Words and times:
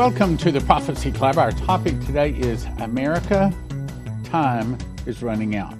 Welcome 0.00 0.38
to 0.38 0.50
the 0.50 0.62
Prophecy 0.62 1.12
Club. 1.12 1.36
Our 1.36 1.52
topic 1.52 2.00
today 2.06 2.30
is 2.30 2.64
America. 2.78 3.52
Time 4.24 4.78
is 5.04 5.22
running 5.22 5.56
out 5.56 5.74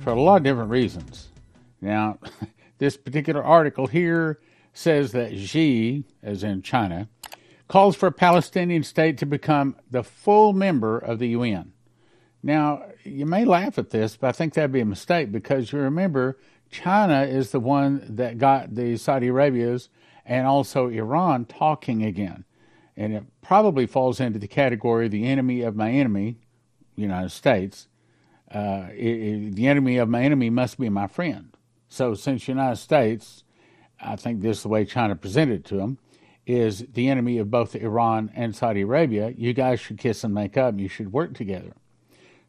for 0.00 0.14
a 0.14 0.18
lot 0.18 0.36
of 0.36 0.44
different 0.44 0.70
reasons. 0.70 1.28
Now, 1.82 2.20
this 2.78 2.96
particular 2.96 3.44
article 3.44 3.86
here 3.86 4.40
says 4.72 5.12
that 5.12 5.36
Xi, 5.36 6.04
as 6.22 6.42
in 6.42 6.62
China, 6.62 7.10
calls 7.68 7.96
for 7.96 8.06
a 8.06 8.12
Palestinian 8.12 8.82
state 8.82 9.18
to 9.18 9.26
become 9.26 9.76
the 9.90 10.02
full 10.02 10.54
member 10.54 10.96
of 10.96 11.18
the 11.18 11.28
UN. 11.28 11.74
Now, 12.42 12.82
you 13.04 13.26
may 13.26 13.44
laugh 13.44 13.76
at 13.76 13.90
this, 13.90 14.16
but 14.16 14.28
I 14.28 14.32
think 14.32 14.54
that'd 14.54 14.72
be 14.72 14.80
a 14.80 14.86
mistake 14.86 15.30
because 15.30 15.70
you 15.70 15.80
remember 15.80 16.38
China 16.70 17.24
is 17.24 17.50
the 17.50 17.60
one 17.60 18.06
that 18.08 18.38
got 18.38 18.74
the 18.74 18.96
Saudi 18.96 19.28
Arabias 19.28 19.90
and 20.24 20.46
also 20.46 20.88
Iran 20.88 21.44
talking 21.44 22.02
again. 22.02 22.46
And 22.98 23.14
it 23.14 23.22
probably 23.40 23.86
falls 23.86 24.18
into 24.18 24.40
the 24.40 24.48
category 24.48 25.06
of 25.06 25.12
the 25.12 25.24
enemy 25.24 25.62
of 25.62 25.76
my 25.76 25.92
enemy, 25.92 26.36
United 26.96 27.30
States. 27.30 27.86
Uh, 28.52 28.88
it, 28.90 29.06
it, 29.06 29.54
the 29.54 29.68
enemy 29.68 29.98
of 29.98 30.08
my 30.08 30.20
enemy 30.24 30.50
must 30.50 30.80
be 30.80 30.88
my 30.88 31.06
friend. 31.06 31.56
So, 31.88 32.14
since 32.14 32.48
United 32.48 32.76
States, 32.76 33.44
I 34.00 34.16
think 34.16 34.40
this 34.40 34.58
is 34.58 34.62
the 34.64 34.68
way 34.68 34.84
China 34.84 35.14
presented 35.14 35.60
it 35.60 35.64
to 35.66 35.76
them, 35.76 35.98
is 36.44 36.86
the 36.92 37.08
enemy 37.08 37.38
of 37.38 37.52
both 37.52 37.76
Iran 37.76 38.32
and 38.34 38.56
Saudi 38.56 38.80
Arabia, 38.80 39.32
you 39.36 39.52
guys 39.52 39.78
should 39.78 39.98
kiss 39.98 40.24
and 40.24 40.34
make 40.34 40.56
up. 40.56 40.80
You 40.80 40.88
should 40.88 41.12
work 41.12 41.34
together. 41.34 41.74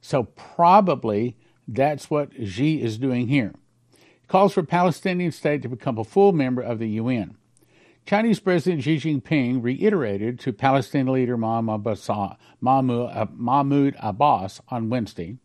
So, 0.01 0.23
probably 0.23 1.37
that's 1.67 2.09
what 2.09 2.31
Xi 2.43 2.81
is 2.81 2.97
doing 2.97 3.27
here. 3.27 3.53
He 3.91 4.27
calls 4.27 4.53
for 4.53 4.63
Palestinian 4.63 5.31
state 5.31 5.61
to 5.61 5.69
become 5.69 5.99
a 5.99 6.03
full 6.03 6.31
member 6.31 6.63
of 6.63 6.79
the 6.79 6.89
UN. 6.89 7.37
Chinese 8.09 8.39
President 8.39 8.81
Xi 8.81 8.97
Jinping 8.97 9.61
reiterated 9.61 10.39
to 10.39 10.51
Palestinian 10.51 11.13
leader 11.13 11.35
uh, 11.35 11.67
Mahmoud 12.59 13.95
Abbas 13.99 14.61
on 14.69 14.89
Wednesday 14.89 15.37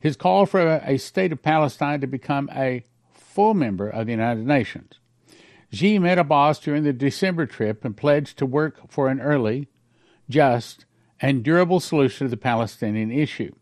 his 0.00 0.16
call 0.16 0.44
for 0.44 0.80
a 0.84 0.98
state 0.98 1.30
of 1.30 1.42
Palestine 1.42 2.00
to 2.00 2.08
become 2.08 2.50
a 2.52 2.82
full 3.12 3.54
member 3.54 3.88
of 3.88 4.06
the 4.06 4.10
United 4.10 4.44
Nations. 4.44 4.94
Xi 5.70 6.00
met 6.00 6.18
Abbas 6.18 6.58
during 6.58 6.82
the 6.82 6.92
December 6.92 7.46
trip 7.46 7.84
and 7.84 7.96
pledged 7.96 8.36
to 8.38 8.46
work 8.46 8.90
for 8.90 9.06
an 9.06 9.20
early, 9.20 9.68
just, 10.28 10.86
and 11.20 11.44
durable 11.44 11.78
solution 11.78 12.26
to 12.26 12.30
the 12.32 12.36
Palestinian 12.36 13.12
issue. 13.12 13.54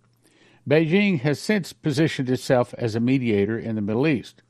Beijing 0.66 1.20
has 1.20 1.38
since 1.38 1.74
positioned 1.74 2.30
itself 2.30 2.72
as 2.78 2.94
a 2.94 3.00
mediator 3.00 3.58
in 3.58 3.74
the 3.74 3.82
Middle 3.82 4.06
East, 4.06 4.40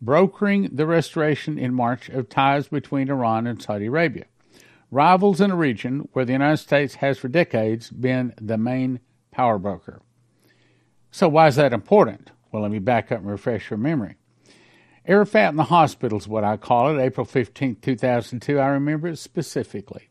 brokering 0.00 0.68
the 0.72 0.86
restoration 0.86 1.58
in 1.58 1.74
March 1.74 2.08
of 2.08 2.28
ties 2.28 2.68
between 2.68 3.10
Iran 3.10 3.46
and 3.46 3.62
Saudi 3.62 3.86
Arabia, 3.86 4.26
rivals 4.90 5.40
in 5.40 5.50
a 5.50 5.56
region 5.56 6.08
where 6.12 6.24
the 6.24 6.32
United 6.32 6.58
States 6.58 6.96
has 6.96 7.18
for 7.18 7.28
decades 7.28 7.90
been 7.90 8.34
the 8.40 8.58
main 8.58 9.00
power 9.30 9.58
broker. 9.58 10.00
So, 11.10 11.28
why 11.28 11.46
is 11.46 11.56
that 11.56 11.72
important? 11.72 12.30
Well, 12.52 12.62
let 12.62 12.70
me 12.70 12.78
back 12.78 13.10
up 13.10 13.20
and 13.20 13.30
refresh 13.30 13.70
your 13.70 13.78
memory. 13.78 14.16
Arafat 15.06 15.50
in 15.50 15.56
the 15.56 15.64
hospital 15.64 16.18
is 16.18 16.26
what 16.26 16.44
I 16.44 16.56
call 16.56 16.96
it, 16.96 17.02
April 17.02 17.24
15, 17.24 17.76
2002. 17.76 18.58
I 18.58 18.66
remember 18.68 19.08
it 19.08 19.18
specifically. 19.18 20.08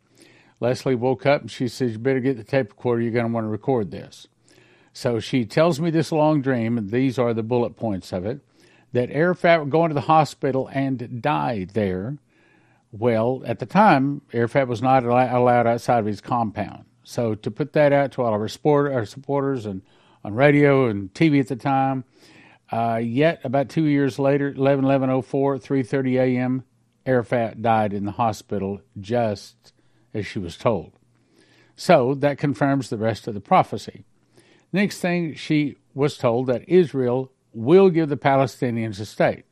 Leslie 0.60 0.96
woke 0.96 1.26
up 1.26 1.42
and 1.42 1.52
she 1.52 1.68
says, 1.68 1.94
You 1.94 2.00
better 2.00 2.22
get 2.22 2.38
the 2.38 2.44
tape 2.44 2.70
recorder. 2.70 3.02
You're 3.02 3.12
going 3.12 3.26
to 3.26 3.32
want 3.32 3.46
to 3.46 3.50
record 3.50 3.92
this. 3.92 4.28
So 4.94 5.20
she 5.20 5.44
tells 5.44 5.82
me 5.82 5.90
this 5.90 6.14
long 6.14 6.42
dream, 6.42 6.78
and 6.78 6.90
these 6.90 7.20
are 7.20 7.34
the 7.34 7.44
bullet 7.44 7.76
points 7.76 8.14
of 8.14 8.26
it 8.26 8.40
that 8.96 9.12
Arafat 9.12 9.60
would 9.60 9.70
go 9.70 9.84
into 9.84 9.94
the 9.94 10.00
hospital 10.00 10.70
and 10.72 11.22
die 11.22 11.68
there. 11.74 12.18
Well, 12.94 13.44
at 13.46 13.60
the 13.60 13.66
time, 13.66 14.22
Arafat 14.32 14.70
was 14.70 14.82
not 14.82 15.04
allowed 15.04 15.68
outside 15.68 16.00
of 16.00 16.06
his 16.06 16.22
compound. 16.22 16.86
So 17.04 17.36
to 17.36 17.52
put 17.52 17.74
that 17.74 17.92
out 17.92 18.14
to 18.14 18.22
all 18.22 18.34
of 18.34 18.40
our, 18.40 18.48
sport, 18.48 18.94
our 18.94 19.06
supporters 19.06 19.66
and 19.66 19.82
on 20.24 20.34
radio 20.34 20.88
and 20.88 21.14
TV 21.14 21.42
at 21.42 21.50
the 21.50 21.58
time, 21.58 22.06
uh, 22.72 23.02
yet 23.04 23.42
about 23.44 23.68
two 23.68 23.84
years 23.84 24.18
later, 24.18 24.54
11 24.54 24.86
11 24.86 25.22
04, 25.22 25.58
3.30 25.58 26.14
a.m., 26.16 26.64
Arafat 27.06 27.62
died 27.62 27.92
in 27.92 28.06
the 28.06 28.14
hospital 28.14 28.80
just 28.98 29.74
as 30.14 30.26
she 30.26 30.40
was 30.40 30.56
told. 30.56 30.94
So 31.76 32.16
that 32.16 32.38
confirms 32.38 32.90
the 32.90 32.98
rest 32.98 33.28
of 33.28 33.34
the 33.34 33.42
prophecy. 33.42 34.06
Next 34.72 35.00
thing, 35.00 35.36
she 35.36 35.76
was 35.94 36.18
told 36.18 36.48
that 36.48 36.68
Israel 36.70 37.34
will 37.56 37.90
give 37.90 38.10
the 38.10 38.18
Palestinians 38.18 39.00
a 39.00 39.06
state. 39.06 39.46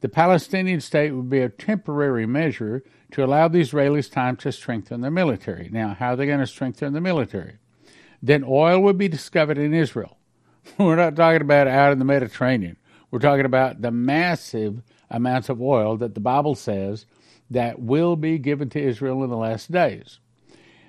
The 0.00 0.08
Palestinian 0.08 0.80
state 0.80 1.12
would 1.12 1.30
be 1.30 1.40
a 1.40 1.48
temporary 1.48 2.26
measure 2.26 2.84
to 3.12 3.24
allow 3.24 3.48
the 3.48 3.60
Israelis 3.60 4.10
time 4.10 4.36
to 4.36 4.52
strengthen 4.52 5.00
their 5.00 5.10
military. 5.10 5.68
Now, 5.72 5.94
how 5.94 6.12
are 6.12 6.16
they 6.16 6.26
going 6.26 6.40
to 6.40 6.46
strengthen 6.46 6.92
the 6.92 7.00
military? 7.00 7.58
Then 8.22 8.44
oil 8.46 8.80
would 8.82 8.98
be 8.98 9.08
discovered 9.08 9.58
in 9.58 9.72
Israel. 9.72 10.18
We're 10.78 10.96
not 10.96 11.16
talking 11.16 11.40
about 11.40 11.66
out 11.68 11.92
in 11.92 11.98
the 11.98 12.04
Mediterranean. 12.04 12.76
We're 13.10 13.20
talking 13.20 13.44
about 13.46 13.82
the 13.82 13.90
massive 13.90 14.82
amounts 15.10 15.48
of 15.48 15.62
oil 15.62 15.96
that 15.98 16.14
the 16.14 16.20
Bible 16.20 16.54
says 16.54 17.06
that 17.50 17.80
will 17.80 18.16
be 18.16 18.38
given 18.38 18.68
to 18.70 18.82
Israel 18.82 19.22
in 19.22 19.30
the 19.30 19.36
last 19.36 19.70
days. 19.70 20.18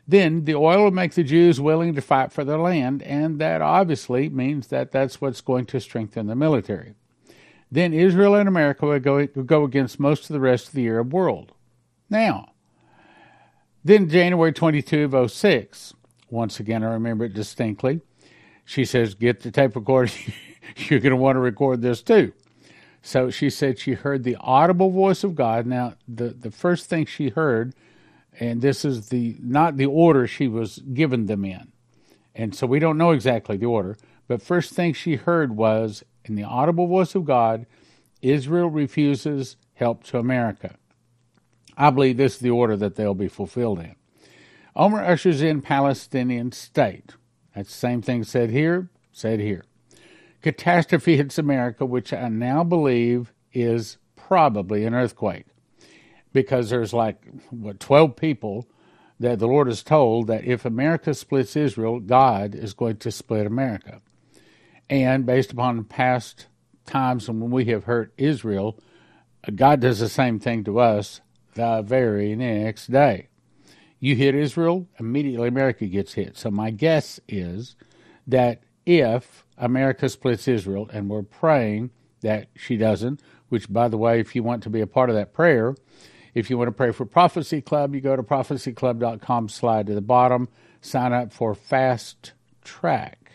Then 0.07 0.45
the 0.45 0.56
oil 0.56 0.84
will 0.84 0.91
make 0.91 1.13
the 1.13 1.23
Jews 1.23 1.59
willing 1.59 1.94
to 1.95 2.01
fight 2.01 2.31
for 2.31 2.45
their 2.45 2.57
land, 2.57 3.03
and 3.03 3.40
that 3.40 3.62
obviously 3.62 4.29
means 4.29 4.68
that 4.68 4.91
that's 4.91 5.19
what's 5.19 5.41
going 5.41 5.66
to 5.66 5.81
strengthen 5.81 6.28
the 6.28 6.35
military. 6.35 6.94
Then 7.69 7.94
Israel 7.94 8.35
and 8.35 8.47
America 8.47 8.85
will 8.85 9.00
go, 9.00 9.25
go 9.28 9.66
against 9.66 10.00
most 10.00 10.23
of 10.23 10.34
the 10.34 10.40
rest 10.40 10.69
of 10.69 10.73
the 10.73 10.88
Arab 10.88 11.13
world. 11.13 11.51
Now, 12.09 12.53
then 13.84 14.09
January 14.09 14.53
22 14.53 15.13
of 15.13 15.31
06, 15.31 15.94
once 16.29 16.59
again 16.59 16.84
I 16.84 16.94
remember 16.94 17.25
it 17.25 17.34
distinctly, 17.34 18.00
she 18.63 18.85
says, 18.85 19.13
Get 19.13 19.41
the 19.41 19.51
tape 19.51 19.75
recorder. 19.75 20.12
You're 20.75 21.00
going 21.00 21.12
to 21.12 21.18
want 21.18 21.35
to 21.35 21.41
record 21.41 21.81
this 21.81 22.01
too. 22.01 22.34
So 23.01 23.29
she 23.29 23.50
said 23.50 23.79
she 23.79 23.94
heard 23.94 24.24
the 24.24 24.38
audible 24.39 24.89
voice 24.89 25.24
of 25.24 25.35
God. 25.35 25.66
Now, 25.66 25.94
the, 26.07 26.29
the 26.29 26.51
first 26.51 26.89
thing 26.89 27.06
she 27.06 27.29
heard 27.29 27.74
and 28.39 28.61
this 28.61 28.85
is 28.85 29.09
the 29.09 29.35
not 29.39 29.77
the 29.77 29.85
order 29.85 30.27
she 30.27 30.47
was 30.47 30.79
given 30.93 31.25
them 31.25 31.45
in. 31.45 31.71
And 32.35 32.55
so 32.55 32.67
we 32.67 32.79
don't 32.79 32.97
know 32.97 33.11
exactly 33.11 33.57
the 33.57 33.65
order, 33.65 33.97
but 34.27 34.41
first 34.41 34.73
thing 34.73 34.93
she 34.93 35.15
heard 35.15 35.55
was 35.55 36.03
in 36.25 36.35
the 36.35 36.43
audible 36.43 36.87
voice 36.87 37.15
of 37.15 37.25
God, 37.25 37.65
Israel 38.21 38.69
refuses 38.69 39.57
help 39.73 40.03
to 40.05 40.19
America. 40.19 40.75
I 41.75 41.89
believe 41.89 42.17
this 42.17 42.35
is 42.35 42.39
the 42.39 42.49
order 42.49 42.75
that 42.77 42.95
they'll 42.95 43.13
be 43.13 43.27
fulfilled 43.27 43.79
in. 43.79 43.95
Omer 44.75 45.03
ushers 45.03 45.41
in 45.41 45.61
Palestinian 45.61 46.51
state. 46.51 47.13
That's 47.55 47.69
the 47.69 47.75
same 47.75 48.01
thing 48.01 48.23
said 48.23 48.51
here, 48.51 48.89
said 49.11 49.39
here. 49.39 49.63
Catastrophe 50.41 51.17
hits 51.17 51.39
America, 51.39 51.85
which 51.85 52.13
I 52.13 52.29
now 52.29 52.63
believe 52.63 53.33
is 53.53 53.97
probably 54.15 54.85
an 54.85 54.93
earthquake 54.93 55.47
because 56.37 56.69
there's 56.69 56.93
like 56.93 57.17
what 57.49 57.79
12 57.79 58.15
people 58.15 58.67
that 59.19 59.39
the 59.39 59.47
Lord 59.47 59.65
has 59.65 59.81
told 59.81 60.27
that 60.27 60.45
if 60.45 60.65
America 60.65 61.15
splits 61.15 61.55
Israel, 61.55 61.99
God 61.99 62.53
is 62.53 62.75
going 62.75 62.97
to 62.97 63.11
split 63.11 63.47
America. 63.47 64.01
And 64.87 65.25
based 65.25 65.51
upon 65.51 65.83
past 65.85 66.45
times 66.85 67.27
when 67.27 67.49
we 67.49 67.65
have 67.65 67.85
hurt 67.85 68.13
Israel, 68.17 68.79
God 69.55 69.79
does 69.79 69.97
the 69.99 70.09
same 70.09 70.37
thing 70.37 70.63
to 70.65 70.79
us 70.79 71.21
the 71.55 71.81
very 71.81 72.35
next 72.35 72.91
day. 72.91 73.29
You 73.99 74.15
hit 74.15 74.35
Israel, 74.35 74.85
immediately 75.00 75.47
America 75.47 75.88
gets 75.88 76.13
hit. 76.13 76.38
So 76.38 76.51
my 76.51 76.69
guess 76.69 77.19
is 77.27 77.75
that 78.27 78.62
if 78.85 79.44
America 79.57 80.07
splits 80.07 80.47
Israel, 80.47 80.88
and 80.94 81.09
we're 81.09 81.23
praying 81.23 81.89
that 82.21 82.50
she 82.56 82.77
doesn't, 82.77 83.23
which, 83.50 83.73
by 83.73 83.88
the 83.88 83.97
way, 83.97 84.19
if 84.19 84.35
you 84.35 84.44
want 84.44 84.62
to 84.63 84.69
be 84.69 84.81
a 84.81 84.88
part 84.88 85.09
of 85.09 85.15
that 85.15 85.33
prayer, 85.33 85.75
if 86.38 86.51
you 86.51 86.57
want 86.57 86.68
to 86.68 86.72
pray 86.72 86.92
for 86.92 87.04
Prophecy 87.04 87.63
Club, 87.63 87.95
you 87.95 88.01
go 88.01 88.16
to 88.16 88.22
prophecyclub.com, 88.22 89.50
slide 89.50 89.88
to 89.88 89.95
the 89.95 90.01
bottom, 90.01 90.48
sign 90.81 91.12
up 91.12 91.34
for 91.34 91.56
Fast 91.56 92.34
Track. 92.63 93.31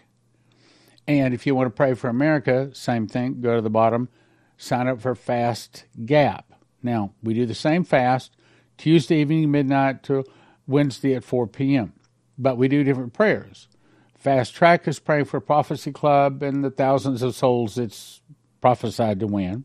And 1.08 1.34
if 1.34 1.44
you 1.44 1.56
want 1.56 1.66
to 1.66 1.76
pray 1.76 1.94
for 1.94 2.08
America, 2.08 2.70
same 2.74 3.08
thing, 3.08 3.40
go 3.40 3.56
to 3.56 3.60
the 3.60 3.68
bottom, 3.68 4.08
sign 4.56 4.86
up 4.86 5.00
for 5.00 5.16
Fast 5.16 5.84
Gap. 6.06 6.52
Now, 6.80 7.12
we 7.24 7.34
do 7.34 7.44
the 7.44 7.56
same 7.56 7.82
fast 7.82 8.36
Tuesday 8.78 9.16
evening, 9.16 9.50
midnight 9.50 10.04
to 10.04 10.24
Wednesday 10.68 11.16
at 11.16 11.24
4 11.24 11.48
p.m., 11.48 11.94
but 12.38 12.56
we 12.56 12.68
do 12.68 12.84
different 12.84 13.12
prayers. 13.12 13.66
Fast 14.16 14.54
Track 14.54 14.86
is 14.86 15.00
praying 15.00 15.24
for 15.24 15.40
Prophecy 15.40 15.90
Club 15.90 16.40
and 16.40 16.62
the 16.62 16.70
thousands 16.70 17.22
of 17.22 17.34
souls 17.34 17.78
it's 17.78 18.20
prophesied 18.60 19.18
to 19.18 19.26
win 19.26 19.64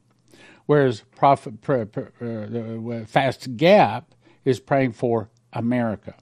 whereas 0.67 1.01
prophet, 1.15 1.55
uh, 1.67 3.05
Fast 3.05 3.57
Gap 3.57 4.13
is 4.45 4.59
praying 4.59 4.93
for 4.93 5.29
America. 5.51 6.13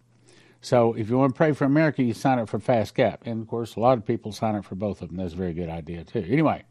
So 0.61 0.93
if 0.93 1.09
you 1.09 1.17
want 1.17 1.35
to 1.35 1.37
pray 1.37 1.51
for 1.51 1.65
America, 1.65 2.01
you 2.01 2.13
sign 2.13 2.39
up 2.39 2.49
for 2.49 2.59
Fast 2.59 2.95
Gap. 2.95 3.21
And 3.25 3.41
of 3.41 3.47
course, 3.47 3.75
a 3.75 3.79
lot 3.79 3.97
of 3.97 4.05
people 4.05 4.31
sign 4.31 4.55
up 4.55 4.65
for 4.65 4.75
both 4.75 5.01
of 5.01 5.09
them. 5.09 5.17
That's 5.17 5.33
a 5.33 5.37
very 5.37 5.53
good 5.53 5.69
idea, 5.69 6.03
too. 6.03 6.25
Anyway, 6.27 6.63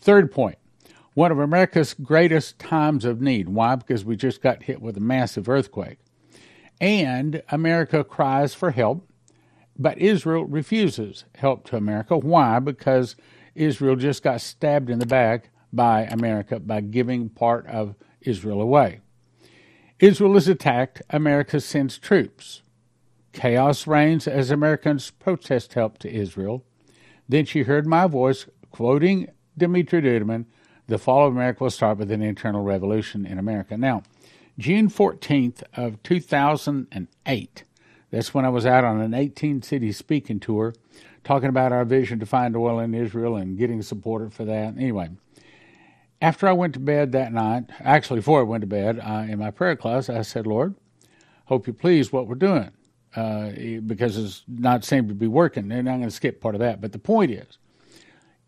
third 0.00 0.30
point 0.30 0.58
one 1.14 1.30
of 1.30 1.38
America's 1.38 1.94
greatest 1.94 2.58
times 2.58 3.04
of 3.04 3.20
need. 3.20 3.48
Why? 3.48 3.74
Because 3.74 4.04
we 4.04 4.16
just 4.16 4.40
got 4.40 4.62
hit 4.62 4.80
with 4.80 4.96
a 4.96 5.00
massive 5.00 5.48
earthquake. 5.48 5.98
And 6.80 7.42
America 7.50 8.02
cries 8.02 8.54
for 8.54 8.70
help, 8.70 9.08
but 9.78 9.98
Israel 9.98 10.44
refuses 10.44 11.24
help 11.34 11.64
to 11.66 11.76
America. 11.76 12.16
Why? 12.16 12.58
Because 12.60 13.14
Israel 13.54 13.96
just 13.96 14.22
got 14.22 14.40
stabbed 14.40 14.88
in 14.88 14.98
the 14.98 15.06
back 15.06 15.50
by 15.72 16.02
America 16.02 16.60
by 16.60 16.80
giving 16.80 17.28
part 17.28 17.66
of 17.66 17.94
Israel 18.20 18.60
away. 18.60 19.00
Israel 19.98 20.36
is 20.36 20.48
attacked, 20.48 21.02
America 21.10 21.60
sends 21.60 21.98
troops. 21.98 22.62
Chaos 23.32 23.86
reigns 23.86 24.28
as 24.28 24.50
Americans 24.50 25.10
protest 25.10 25.74
help 25.74 25.98
to 25.98 26.12
Israel. 26.12 26.64
Then 27.28 27.44
she 27.44 27.62
heard 27.62 27.86
my 27.86 28.06
voice 28.06 28.46
quoting 28.70 29.28
Dimitri 29.56 30.02
Duduman, 30.02 30.46
the 30.86 30.98
fall 30.98 31.26
of 31.26 31.34
America 31.34 31.64
will 31.64 31.70
start 31.70 31.98
with 31.98 32.10
an 32.10 32.22
internal 32.22 32.62
revolution 32.62 33.24
in 33.24 33.38
America. 33.38 33.76
Now, 33.76 34.02
June 34.58 34.88
14th 34.88 35.62
of 35.74 36.02
2008, 36.02 37.64
that's 38.10 38.34
when 38.34 38.44
I 38.44 38.48
was 38.50 38.66
out 38.66 38.84
on 38.84 39.00
an 39.00 39.14
18 39.14 39.62
city 39.62 39.92
speaking 39.92 40.40
tour 40.40 40.74
talking 41.24 41.48
about 41.48 41.72
our 41.72 41.84
vision 41.84 42.18
to 42.18 42.26
find 42.26 42.56
oil 42.56 42.80
in 42.80 42.94
Israel 42.94 43.36
and 43.36 43.56
getting 43.56 43.80
support 43.80 44.32
for 44.32 44.44
that. 44.44 44.76
Anyway, 44.76 45.10
after 46.22 46.46
I 46.46 46.52
went 46.52 46.72
to 46.74 46.80
bed 46.80 47.12
that 47.12 47.32
night, 47.32 47.64
actually 47.80 48.20
before 48.20 48.40
I 48.40 48.44
went 48.44 48.60
to 48.62 48.66
bed, 48.68 48.98
in 49.28 49.40
my 49.40 49.50
prayer 49.50 49.74
class, 49.76 50.08
I 50.08 50.22
said, 50.22 50.46
Lord, 50.46 50.76
hope 51.46 51.66
you 51.66 51.72
please 51.72 52.12
what 52.12 52.28
we're 52.28 52.36
doing 52.36 52.70
uh, 53.16 53.50
because 53.84 54.16
it's 54.16 54.44
not 54.46 54.84
seem 54.84 55.08
to 55.08 55.14
be 55.14 55.26
working. 55.26 55.70
And 55.72 55.90
I'm 55.90 55.98
going 55.98 56.08
to 56.08 56.10
skip 56.10 56.40
part 56.40 56.54
of 56.54 56.60
that. 56.60 56.80
But 56.80 56.92
the 56.92 57.00
point 57.00 57.32
is, 57.32 57.58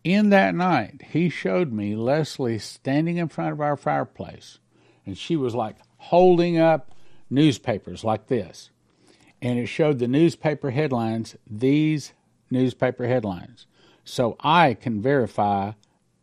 in 0.05 0.29
that 0.29 0.55
night, 0.55 1.01
he 1.09 1.29
showed 1.29 1.73
me 1.73 1.95
Leslie 1.95 2.59
standing 2.59 3.17
in 3.17 3.27
front 3.27 3.51
of 3.51 3.59
our 3.59 3.75
fireplace, 3.75 4.59
and 5.05 5.17
she 5.17 5.35
was 5.35 5.53
like 5.53 5.75
holding 5.97 6.57
up 6.57 6.91
newspapers 7.29 8.03
like 8.03 8.27
this. 8.27 8.69
And 9.41 9.59
it 9.59 9.67
showed 9.67 9.99
the 9.99 10.07
newspaper 10.07 10.71
headlines, 10.71 11.35
these 11.45 12.13
newspaper 12.49 13.05
headlines. 13.05 13.67
So 14.05 14.37
I 14.39 14.75
can 14.75 15.01
verify, 15.01 15.73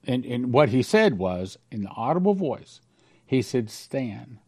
and, 0.06 0.24
and 0.24 0.52
what 0.52 0.70
he 0.70 0.82
said 0.82 1.18
was, 1.18 1.58
in 1.70 1.82
the 1.82 1.90
audible 1.90 2.34
voice, 2.34 2.80
he 3.24 3.42
said, 3.42 3.70
Stan, 3.70 4.38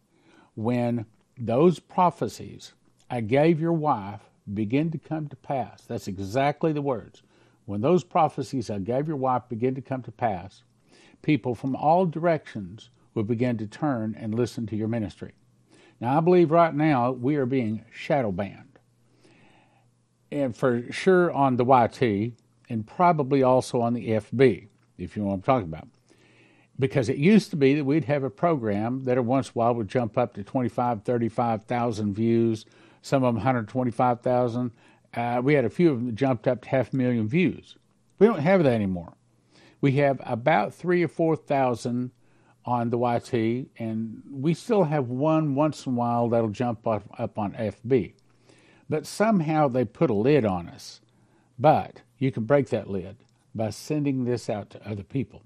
when 0.54 1.06
those 1.38 1.78
prophecies 1.78 2.72
I 3.10 3.20
gave 3.20 3.60
your 3.60 3.72
wife 3.72 4.20
begin 4.52 4.90
to 4.90 4.98
come 4.98 5.28
to 5.28 5.36
pass, 5.36 5.82
that's 5.82 6.08
exactly 6.08 6.72
the 6.72 6.82
words. 6.82 7.22
When 7.66 7.80
those 7.80 8.04
prophecies 8.04 8.70
I 8.70 8.78
gave 8.78 9.08
your 9.08 9.16
wife 9.16 9.42
begin 9.48 9.74
to 9.76 9.80
come 9.80 10.02
to 10.02 10.12
pass, 10.12 10.64
people 11.22 11.54
from 11.54 11.76
all 11.76 12.06
directions 12.06 12.90
will 13.14 13.22
begin 13.22 13.56
to 13.58 13.66
turn 13.66 14.14
and 14.18 14.34
listen 14.34 14.66
to 14.66 14.76
your 14.76 14.88
ministry. 14.88 15.32
Now, 16.00 16.18
I 16.18 16.20
believe 16.20 16.50
right 16.50 16.74
now 16.74 17.12
we 17.12 17.36
are 17.36 17.46
being 17.46 17.84
shadow 17.92 18.32
banned 18.32 18.74
and 20.34 20.56
for 20.56 20.90
sure 20.90 21.30
on 21.32 21.56
the 21.56 21.64
YT, 21.64 22.32
and 22.68 22.86
probably 22.86 23.42
also 23.42 23.80
on 23.80 23.94
the 23.94 24.08
FB, 24.08 24.66
if 24.98 25.16
you 25.16 25.22
know 25.22 25.28
what 25.28 25.34
I'm 25.34 25.42
talking 25.42 25.68
about. 25.68 25.88
Because 26.78 27.08
it 27.08 27.16
used 27.16 27.50
to 27.50 27.56
be 27.56 27.74
that 27.74 27.84
we'd 27.84 28.04
have 28.04 28.24
a 28.24 28.30
program 28.30 29.04
that 29.04 29.22
once 29.24 29.48
in 29.48 29.50
a 29.50 29.54
while 29.54 29.74
would 29.74 29.88
jump 29.88 30.18
up 30.18 30.34
to 30.34 30.42
25, 30.42 31.02
35,000 31.04 32.14
views, 32.14 32.66
some 33.02 33.22
of 33.22 33.28
them 33.28 33.36
125,000. 33.36 34.72
Uh, 35.14 35.40
we 35.44 35.54
had 35.54 35.64
a 35.64 35.70
few 35.70 35.90
of 35.90 35.98
them 35.98 36.06
that 36.06 36.16
jumped 36.16 36.48
up 36.48 36.62
to 36.62 36.68
half 36.68 36.92
a 36.92 36.96
million 36.96 37.28
views. 37.28 37.76
We 38.18 38.26
don't 38.26 38.40
have 38.40 38.64
that 38.64 38.72
anymore. 38.72 39.14
We 39.80 39.92
have 39.92 40.20
about 40.24 40.74
three 40.74 41.02
or 41.04 41.08
4,000 41.08 42.10
on 42.64 42.90
the 42.90 42.98
YT, 42.98 43.68
and 43.78 44.22
we 44.30 44.54
still 44.54 44.84
have 44.84 45.08
one 45.08 45.54
once 45.54 45.86
in 45.86 45.92
a 45.92 45.96
while 45.96 46.28
that'll 46.28 46.48
jump 46.48 46.86
up, 46.86 47.04
up 47.18 47.38
on 47.38 47.52
FB 47.52 48.14
but 48.88 49.06
somehow 49.06 49.68
they 49.68 49.84
put 49.84 50.10
a 50.10 50.14
lid 50.14 50.44
on 50.44 50.68
us. 50.68 51.00
But 51.58 52.02
you 52.18 52.32
can 52.32 52.44
break 52.44 52.68
that 52.70 52.90
lid 52.90 53.16
by 53.54 53.70
sending 53.70 54.24
this 54.24 54.50
out 54.50 54.70
to 54.70 54.88
other 54.88 55.02
people. 55.02 55.42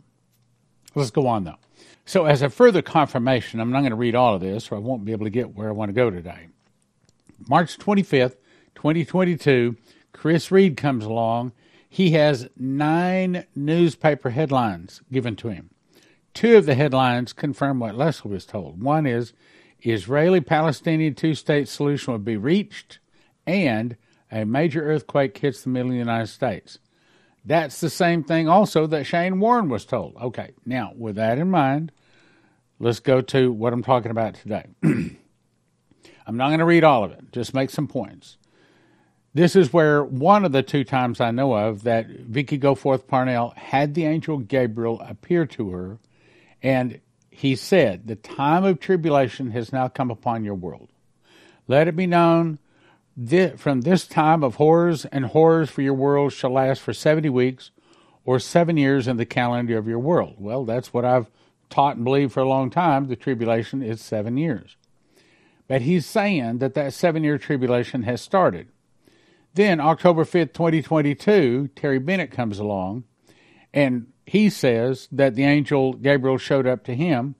Let's 0.94 1.10
go 1.10 1.26
on 1.26 1.44
though. 1.44 1.58
So, 2.04 2.24
as 2.24 2.42
a 2.42 2.48
further 2.48 2.82
confirmation, 2.82 3.60
I'm 3.60 3.70
not 3.70 3.80
going 3.80 3.90
to 3.90 3.96
read 3.96 4.14
all 4.14 4.34
of 4.34 4.40
this 4.40 4.72
or 4.72 4.76
I 4.76 4.78
won't 4.78 5.04
be 5.04 5.12
able 5.12 5.26
to 5.26 5.30
get 5.30 5.54
where 5.54 5.68
I 5.68 5.72
want 5.72 5.90
to 5.90 5.94
go 5.94 6.10
today. 6.10 6.48
March 7.46 7.78
25th, 7.78 8.36
2022, 8.74 9.76
Chris 10.12 10.50
Reed 10.50 10.76
comes 10.76 11.04
along. 11.04 11.52
He 11.88 12.10
has 12.12 12.48
nine 12.56 13.44
newspaper 13.54 14.30
headlines 14.30 15.02
given 15.12 15.36
to 15.36 15.48
him. 15.48 15.70
Two 16.34 16.56
of 16.56 16.66
the 16.66 16.74
headlines 16.74 17.32
confirm 17.32 17.78
what 17.78 17.94
Leslie 17.94 18.30
was 18.30 18.46
told. 18.46 18.82
One 18.82 19.06
is 19.06 19.32
Israeli 19.80 20.40
Palestinian 20.40 21.14
two 21.14 21.34
state 21.34 21.68
solution 21.68 22.12
would 22.12 22.24
be 22.24 22.36
reached 22.36 22.98
and 23.46 23.96
a 24.30 24.44
major 24.44 24.82
earthquake 24.82 25.38
hits 25.38 25.62
the 25.62 25.70
middle 25.70 25.90
of 25.90 25.94
the 25.94 25.98
United 25.98 26.26
States. 26.26 26.78
That's 27.48 27.80
the 27.80 27.88
same 27.88 28.24
thing 28.24 28.46
also 28.46 28.86
that 28.88 29.06
Shane 29.06 29.40
Warren 29.40 29.70
was 29.70 29.86
told. 29.86 30.16
Okay, 30.16 30.50
now 30.66 30.92
with 30.94 31.16
that 31.16 31.38
in 31.38 31.50
mind, 31.50 31.92
let's 32.78 33.00
go 33.00 33.22
to 33.22 33.50
what 33.50 33.72
I'm 33.72 33.82
talking 33.82 34.10
about 34.10 34.34
today. 34.34 34.66
I'm 34.82 36.36
not 36.36 36.48
going 36.48 36.58
to 36.58 36.66
read 36.66 36.84
all 36.84 37.04
of 37.04 37.12
it, 37.12 37.32
just 37.32 37.54
make 37.54 37.70
some 37.70 37.88
points. 37.88 38.36
This 39.32 39.56
is 39.56 39.72
where 39.72 40.04
one 40.04 40.44
of 40.44 40.52
the 40.52 40.62
two 40.62 40.84
times 40.84 41.22
I 41.22 41.30
know 41.30 41.54
of 41.54 41.84
that 41.84 42.06
Vicky 42.06 42.58
Goforth 42.58 43.06
Parnell 43.06 43.54
had 43.56 43.94
the 43.94 44.04
angel 44.04 44.36
Gabriel 44.36 45.00
appear 45.00 45.46
to 45.46 45.70
her, 45.70 45.98
and 46.62 47.00
he 47.30 47.56
said, 47.56 48.06
The 48.06 48.16
time 48.16 48.64
of 48.64 48.78
tribulation 48.78 49.52
has 49.52 49.72
now 49.72 49.88
come 49.88 50.10
upon 50.10 50.44
your 50.44 50.54
world. 50.54 50.90
Let 51.66 51.88
it 51.88 51.96
be 51.96 52.06
known 52.06 52.58
this, 53.20 53.60
from 53.60 53.80
this 53.80 54.06
time 54.06 54.44
of 54.44 54.54
horrors 54.54 55.04
and 55.06 55.26
horrors 55.26 55.68
for 55.68 55.82
your 55.82 55.94
world 55.94 56.32
shall 56.32 56.52
last 56.52 56.80
for 56.80 56.94
70 56.94 57.28
weeks 57.28 57.72
or 58.24 58.38
seven 58.38 58.76
years 58.76 59.08
in 59.08 59.16
the 59.16 59.26
calendar 59.26 59.76
of 59.76 59.88
your 59.88 59.98
world. 59.98 60.36
Well, 60.38 60.64
that's 60.64 60.92
what 60.94 61.04
I've 61.04 61.28
taught 61.68 61.96
and 61.96 62.04
believed 62.04 62.32
for 62.32 62.40
a 62.40 62.48
long 62.48 62.70
time. 62.70 63.08
The 63.08 63.16
tribulation 63.16 63.82
is 63.82 64.00
seven 64.00 64.36
years. 64.36 64.76
But 65.66 65.82
he's 65.82 66.06
saying 66.06 66.58
that 66.58 66.74
that 66.74 66.94
seven 66.94 67.24
year 67.24 67.38
tribulation 67.38 68.04
has 68.04 68.22
started. 68.22 68.68
Then, 69.54 69.80
October 69.80 70.24
5th, 70.24 70.52
2022, 70.52 71.70
Terry 71.74 71.98
Bennett 71.98 72.30
comes 72.30 72.60
along 72.60 73.02
and 73.74 74.06
he 74.26 74.48
says 74.48 75.08
that 75.10 75.34
the 75.34 75.44
angel 75.44 75.94
Gabriel 75.94 76.38
showed 76.38 76.68
up 76.68 76.84
to 76.84 76.94
him, 76.94 77.34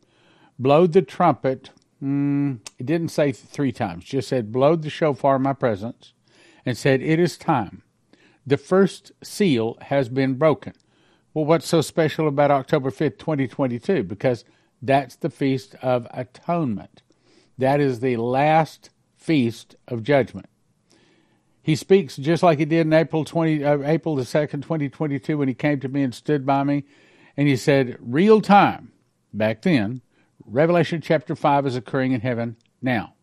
blowed 0.58 0.92
the 0.92 1.02
trumpet 1.02 1.70
Mm, 2.02 2.60
it 2.78 2.86
didn't 2.86 3.08
say 3.08 3.32
three 3.32 3.72
times, 3.72 4.04
just 4.04 4.28
said, 4.28 4.52
blowed 4.52 4.82
the 4.82 4.90
shofar 4.90 5.36
in 5.36 5.42
my 5.42 5.52
presence, 5.52 6.12
and 6.64 6.76
said, 6.76 7.02
It 7.02 7.18
is 7.18 7.36
time. 7.36 7.82
The 8.46 8.56
first 8.56 9.12
seal 9.22 9.76
has 9.82 10.08
been 10.08 10.34
broken. 10.34 10.74
Well, 11.34 11.44
what's 11.44 11.68
so 11.68 11.80
special 11.80 12.28
about 12.28 12.50
October 12.50 12.90
5th, 12.90 13.18
2022? 13.18 14.04
Because 14.04 14.44
that's 14.80 15.16
the 15.16 15.30
Feast 15.30 15.74
of 15.82 16.06
Atonement. 16.12 17.02
That 17.58 17.80
is 17.80 18.00
the 18.00 18.16
last 18.16 18.90
feast 19.16 19.76
of 19.88 20.02
judgment. 20.02 20.48
He 21.60 21.76
speaks 21.76 22.16
just 22.16 22.42
like 22.42 22.58
he 22.58 22.64
did 22.64 22.86
in 22.86 22.92
April 22.92 23.24
20, 23.24 23.62
uh, 23.62 23.78
April 23.82 24.14
the 24.14 24.22
2nd, 24.22 24.62
2022, 24.62 25.36
when 25.36 25.48
he 25.48 25.54
came 25.54 25.80
to 25.80 25.88
me 25.88 26.02
and 26.02 26.14
stood 26.14 26.46
by 26.46 26.62
me, 26.64 26.84
and 27.36 27.46
he 27.46 27.56
said, 27.56 27.98
Real 28.00 28.40
time, 28.40 28.92
back 29.34 29.62
then, 29.62 30.00
Revelation 30.50 31.02
chapter 31.02 31.36
5 31.36 31.66
is 31.66 31.76
occurring 31.76 32.12
in 32.12 32.22
heaven 32.22 32.56
now. 32.80 33.14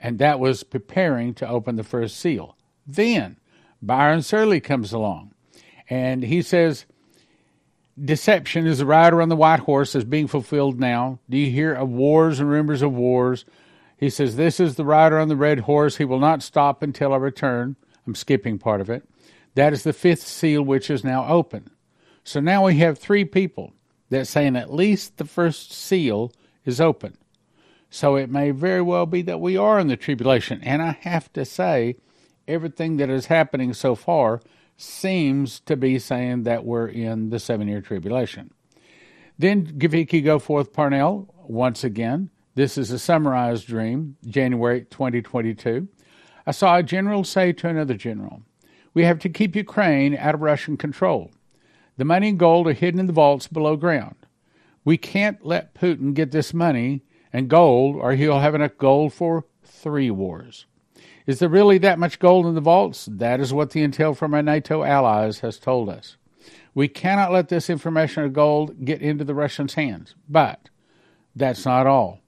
And 0.00 0.18
that 0.18 0.40
was 0.40 0.64
preparing 0.64 1.32
to 1.34 1.48
open 1.48 1.76
the 1.76 1.84
first 1.84 2.18
seal. 2.18 2.56
Then 2.86 3.38
Byron 3.80 4.22
Searle 4.22 4.60
comes 4.60 4.92
along 4.92 5.32
and 5.88 6.22
he 6.24 6.42
says, 6.42 6.86
Deception 8.02 8.66
is 8.66 8.78
the 8.78 8.86
rider 8.86 9.22
on 9.22 9.30
the 9.30 9.36
white 9.36 9.60
horse 9.60 9.94
is 9.94 10.04
being 10.04 10.26
fulfilled 10.26 10.78
now. 10.78 11.18
Do 11.30 11.38
you 11.38 11.50
hear 11.50 11.72
of 11.72 11.88
wars 11.88 12.40
and 12.40 12.50
rumors 12.50 12.82
of 12.82 12.92
wars? 12.92 13.46
He 13.96 14.10
says, 14.10 14.36
This 14.36 14.60
is 14.60 14.74
the 14.74 14.84
rider 14.84 15.18
on 15.18 15.28
the 15.28 15.36
red 15.36 15.60
horse. 15.60 15.96
He 15.96 16.04
will 16.04 16.18
not 16.18 16.42
stop 16.42 16.82
until 16.82 17.14
I 17.14 17.16
return. 17.16 17.76
I'm 18.06 18.14
skipping 18.14 18.58
part 18.58 18.80
of 18.80 18.90
it. 18.90 19.08
That 19.54 19.72
is 19.72 19.84
the 19.84 19.94
fifth 19.94 20.26
seal, 20.26 20.62
which 20.62 20.90
is 20.90 21.04
now 21.04 21.26
open. 21.26 21.70
So 22.22 22.40
now 22.40 22.66
we 22.66 22.76
have 22.78 22.98
three 22.98 23.24
people 23.24 23.72
that 24.10 24.26
saying 24.26 24.56
at 24.56 24.72
least 24.72 25.16
the 25.16 25.24
first 25.24 25.72
seal 25.72 26.32
is 26.66 26.80
open. 26.80 27.16
So 27.88 28.16
it 28.16 28.28
may 28.28 28.50
very 28.50 28.82
well 28.82 29.06
be 29.06 29.22
that 29.22 29.40
we 29.40 29.56
are 29.56 29.78
in 29.78 29.86
the 29.86 29.96
tribulation. 29.96 30.60
And 30.62 30.82
I 30.82 30.98
have 31.02 31.32
to 31.34 31.44
say, 31.44 31.96
everything 32.48 32.96
that 32.98 33.10
is 33.10 33.26
happening 33.26 33.72
so 33.72 33.94
far 33.94 34.40
seems 34.76 35.60
to 35.60 35.76
be 35.76 35.98
saying 35.98 36.42
that 36.42 36.64
we're 36.64 36.88
in 36.88 37.30
the 37.30 37.38
seven 37.38 37.68
year 37.68 37.80
tribulation. 37.80 38.50
Then 39.38 39.66
Gaviki 39.78 40.24
Goforth 40.24 40.72
Parnell, 40.72 41.32
once 41.44 41.84
again, 41.84 42.30
this 42.54 42.78
is 42.78 42.90
a 42.90 42.98
summarized 42.98 43.66
dream, 43.66 44.16
January 44.26 44.86
2022. 44.90 45.88
I 46.46 46.50
saw 46.52 46.76
a 46.76 46.82
general 46.82 47.24
say 47.24 47.52
to 47.52 47.68
another 47.68 47.94
general, 47.94 48.42
We 48.94 49.04
have 49.04 49.18
to 49.20 49.28
keep 49.28 49.54
Ukraine 49.54 50.16
out 50.16 50.34
of 50.34 50.40
Russian 50.40 50.76
control. 50.76 51.30
The 51.98 52.04
money 52.04 52.30
and 52.30 52.38
gold 52.38 52.66
are 52.66 52.72
hidden 52.72 53.00
in 53.00 53.06
the 53.06 53.12
vaults 53.12 53.48
below 53.48 53.76
ground. 53.76 54.25
We 54.86 54.96
can't 54.96 55.44
let 55.44 55.74
Putin 55.74 56.14
get 56.14 56.30
this 56.30 56.54
money 56.54 57.02
and 57.32 57.50
gold, 57.50 57.96
or 57.96 58.12
he'll 58.12 58.38
have 58.38 58.54
enough 58.54 58.78
gold 58.78 59.12
for 59.12 59.44
three 59.64 60.12
wars. 60.12 60.64
Is 61.26 61.40
there 61.40 61.48
really 61.48 61.76
that 61.78 61.98
much 61.98 62.20
gold 62.20 62.46
in 62.46 62.54
the 62.54 62.60
vaults? 62.60 63.08
That 63.10 63.40
is 63.40 63.52
what 63.52 63.70
the 63.70 63.84
intel 63.84 64.16
from 64.16 64.32
our 64.32 64.44
NATO 64.44 64.84
allies 64.84 65.40
has 65.40 65.58
told 65.58 65.88
us. 65.88 66.16
We 66.72 66.86
cannot 66.86 67.32
let 67.32 67.48
this 67.48 67.68
information 67.68 68.22
of 68.22 68.32
gold 68.32 68.84
get 68.84 69.02
into 69.02 69.24
the 69.24 69.34
Russians' 69.34 69.74
hands. 69.74 70.14
But 70.28 70.68
that's 71.34 71.64
not 71.64 71.88
all. 71.88 72.20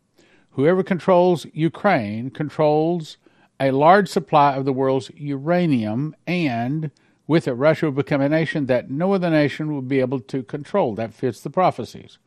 Whoever 0.50 0.82
controls 0.82 1.46
Ukraine 1.52 2.28
controls 2.30 3.18
a 3.60 3.70
large 3.70 4.08
supply 4.08 4.56
of 4.56 4.64
the 4.64 4.72
world's 4.72 5.12
uranium, 5.14 6.16
and 6.26 6.90
with 7.28 7.46
it, 7.46 7.52
Russia 7.52 7.86
will 7.86 7.92
become 7.92 8.20
a 8.20 8.28
nation 8.28 8.66
that 8.66 8.90
no 8.90 9.12
other 9.12 9.30
nation 9.30 9.72
will 9.72 9.80
be 9.80 10.00
able 10.00 10.18
to 10.18 10.42
control. 10.42 10.96
That 10.96 11.14
fits 11.14 11.40
the 11.40 11.50
prophecies. 11.50 12.18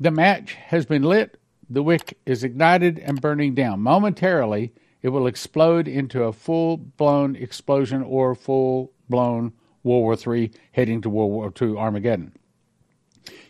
The 0.00 0.10
match 0.10 0.54
has 0.54 0.86
been 0.86 1.02
lit, 1.02 1.38
the 1.68 1.82
wick 1.82 2.18
is 2.24 2.42
ignited 2.42 2.98
and 2.98 3.20
burning 3.20 3.54
down. 3.54 3.80
Momentarily, 3.80 4.72
it 5.02 5.10
will 5.10 5.26
explode 5.26 5.86
into 5.86 6.24
a 6.24 6.32
full 6.32 6.78
blown 6.78 7.36
explosion 7.36 8.02
or 8.02 8.34
full 8.34 8.92
blown 9.10 9.52
World 9.82 10.02
War 10.26 10.36
III 10.36 10.50
heading 10.72 11.02
to 11.02 11.10
World 11.10 11.30
War 11.30 11.52
II 11.60 11.76
Armageddon. 11.76 12.32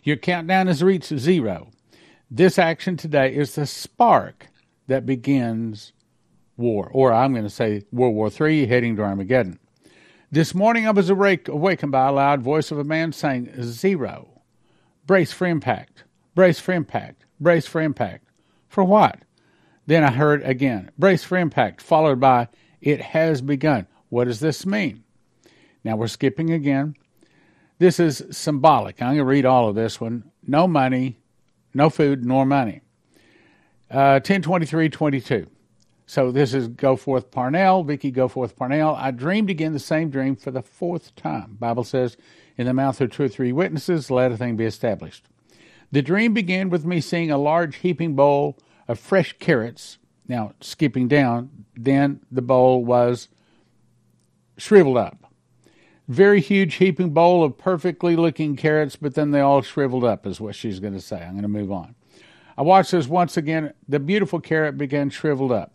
Your 0.03 0.17
countdown 0.17 0.67
has 0.67 0.83
reached 0.83 1.17
zero. 1.17 1.71
This 2.29 2.59
action 2.59 2.97
today 2.97 3.33
is 3.33 3.55
the 3.55 3.65
spark 3.65 4.47
that 4.87 5.05
begins 5.05 5.93
war, 6.57 6.89
or 6.93 7.13
I'm 7.13 7.31
going 7.31 7.43
to 7.43 7.49
say 7.49 7.83
World 7.93 8.15
War 8.15 8.29
III 8.29 8.67
heading 8.67 8.97
to 8.97 9.03
Armageddon. 9.03 9.57
This 10.31 10.53
morning 10.53 10.85
I 10.85 10.91
was 10.91 11.09
awake, 11.09 11.47
awakened 11.47 11.91
by 11.93 12.07
a 12.07 12.11
loud 12.11 12.41
voice 12.41 12.71
of 12.71 12.77
a 12.77 12.83
man 12.83 13.13
saying, 13.13 13.51
Zero. 13.61 14.41
Brace 15.05 15.33
for 15.33 15.47
impact. 15.47 16.03
Brace 16.35 16.59
for 16.59 16.73
impact. 16.73 17.25
Brace 17.39 17.67
for 17.67 17.81
impact. 17.81 18.25
For 18.67 18.83
what? 18.83 19.19
Then 19.87 20.03
I 20.03 20.11
heard 20.11 20.43
again, 20.43 20.91
brace 20.97 21.23
for 21.23 21.37
impact, 21.37 21.81
followed 21.81 22.19
by, 22.19 22.47
it 22.79 23.01
has 23.01 23.41
begun. 23.41 23.87
What 24.09 24.25
does 24.25 24.39
this 24.39 24.65
mean? 24.65 25.03
Now 25.83 25.95
we're 25.95 26.07
skipping 26.07 26.51
again. 26.51 26.95
This 27.79 27.99
is 27.99 28.23
symbolic. 28.31 29.01
I'm 29.01 29.09
going 29.09 29.17
to 29.17 29.25
read 29.25 29.45
all 29.45 29.67
of 29.67 29.75
this 29.75 29.99
one. 29.99 30.31
No 30.45 30.67
money, 30.67 31.17
no 31.73 31.89
food, 31.89 32.23
nor 32.23 32.45
money. 32.45 32.81
Uh, 33.89 34.21
102322. 34.23 35.47
So 36.05 36.31
this 36.31 36.53
is 36.53 36.69
Goforth 36.69 37.31
Parnell, 37.31 37.83
Vicky 37.83 38.11
Goforth 38.11 38.55
Parnell. 38.55 38.95
I 38.95 39.11
dreamed 39.11 39.49
again 39.49 39.73
the 39.73 39.79
same 39.79 40.09
dream 40.09 40.35
for 40.35 40.51
the 40.51 40.61
fourth 40.61 41.15
time. 41.15 41.57
Bible 41.59 41.83
says, 41.83 42.17
in 42.57 42.65
the 42.65 42.73
mouth 42.73 43.01
of 43.01 43.11
two 43.11 43.23
or 43.23 43.27
three 43.27 43.51
witnesses, 43.51 44.11
let 44.11 44.31
a 44.31 44.37
thing 44.37 44.57
be 44.57 44.65
established. 44.65 45.25
The 45.91 46.01
dream 46.01 46.33
began 46.33 46.69
with 46.69 46.85
me 46.85 47.01
seeing 47.01 47.31
a 47.31 47.37
large 47.37 47.77
heaping 47.77 48.15
bowl 48.15 48.57
of 48.87 48.99
fresh 48.99 49.35
carrots. 49.39 49.97
Now, 50.27 50.53
skipping 50.61 51.07
down, 51.07 51.65
then 51.75 52.21
the 52.31 52.41
bowl 52.41 52.85
was 52.85 53.27
shriveled 54.57 54.97
up. 54.97 55.17
Very 56.07 56.41
huge 56.41 56.75
heaping 56.75 57.11
bowl 57.11 57.43
of 57.43 57.57
perfectly 57.57 58.15
looking 58.15 58.55
carrots, 58.55 58.95
but 58.95 59.15
then 59.15 59.31
they 59.31 59.41
all 59.41 59.61
shriveled 59.61 60.03
up, 60.03 60.25
is 60.25 60.39
what 60.39 60.55
she's 60.55 60.79
going 60.79 60.93
to 60.93 61.01
say. 61.01 61.21
I'm 61.21 61.31
going 61.31 61.41
to 61.41 61.47
move 61.47 61.71
on. 61.71 61.95
I 62.57 62.63
watched 62.63 62.91
this 62.91 63.07
once 63.07 63.37
again. 63.37 63.73
The 63.87 63.99
beautiful 63.99 64.39
carrot 64.39 64.77
began 64.77 65.09
shriveled 65.09 65.51
up. 65.51 65.73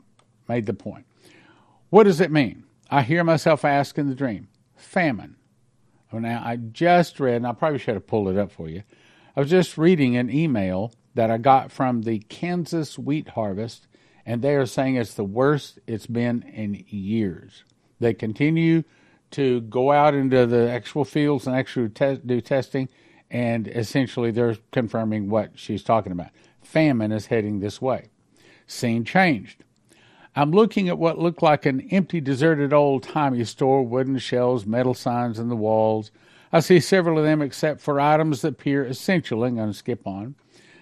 Made 0.48 0.66
the 0.66 0.74
point. 0.74 1.06
What 1.90 2.04
does 2.04 2.20
it 2.20 2.30
mean? 2.30 2.64
I 2.90 3.02
hear 3.02 3.24
myself 3.24 3.64
ask 3.64 3.98
in 3.98 4.08
the 4.08 4.14
dream 4.14 4.48
famine. 4.76 5.36
Now, 6.12 6.42
I 6.44 6.56
just 6.56 7.20
read, 7.20 7.36
and 7.36 7.46
I 7.46 7.52
probably 7.52 7.78
should 7.78 7.94
have 7.94 8.06
pulled 8.06 8.28
it 8.28 8.38
up 8.38 8.50
for 8.50 8.68
you. 8.68 8.82
I 9.36 9.40
was 9.40 9.50
just 9.50 9.76
reading 9.76 10.16
an 10.16 10.30
email 10.30 10.92
that 11.14 11.30
I 11.30 11.36
got 11.36 11.70
from 11.70 12.02
the 12.02 12.20
Kansas 12.20 12.98
wheat 12.98 13.28
harvest, 13.28 13.86
and 14.24 14.40
they 14.40 14.54
are 14.54 14.64
saying 14.64 14.96
it's 14.96 15.12
the 15.12 15.24
worst 15.24 15.78
it's 15.86 16.06
been 16.06 16.42
in 16.42 16.86
years. 16.88 17.62
They 18.00 18.14
continue 18.14 18.84
to 19.32 19.60
go 19.60 19.92
out 19.92 20.14
into 20.14 20.46
the 20.46 20.70
actual 20.70 21.04
fields 21.04 21.46
and 21.46 21.54
actually 21.54 21.90
te- 21.90 22.22
do 22.24 22.40
testing, 22.40 22.88
and 23.30 23.68
essentially 23.68 24.30
they're 24.30 24.56
confirming 24.72 25.28
what 25.28 25.50
she's 25.54 25.82
talking 25.82 26.12
about. 26.12 26.30
Famine 26.62 27.12
is 27.12 27.26
heading 27.26 27.60
this 27.60 27.78
way. 27.78 28.08
Scene 28.66 29.04
changed. 29.04 29.64
I'm 30.34 30.50
looking 30.50 30.88
at 30.88 30.98
what 30.98 31.18
looked 31.18 31.42
like 31.42 31.66
an 31.66 31.86
empty, 31.90 32.22
deserted, 32.22 32.72
old 32.72 33.02
timey 33.02 33.44
store, 33.44 33.82
wooden 33.82 34.16
shelves, 34.16 34.64
metal 34.64 34.94
signs 34.94 35.38
in 35.38 35.50
the 35.50 35.56
walls. 35.56 36.10
I 36.56 36.60
see 36.60 36.80
several 36.80 37.18
of 37.18 37.24
them 37.24 37.42
except 37.42 37.82
for 37.82 38.00
items 38.00 38.40
that 38.40 38.54
appear 38.54 38.86
essential. 38.86 39.44
I'm 39.44 39.56
going 39.56 39.70
to 39.70 39.76
skip 39.76 40.06
on. 40.06 40.36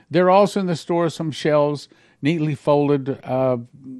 There 0.09 0.27
are 0.27 0.31
also 0.31 0.61
in 0.61 0.67
the 0.67 0.77
store 0.77 1.11
some 1.11 1.33
shelves 1.33 1.89
neatly 2.23 2.55
folded, 2.55 3.19
uh, 3.25 3.57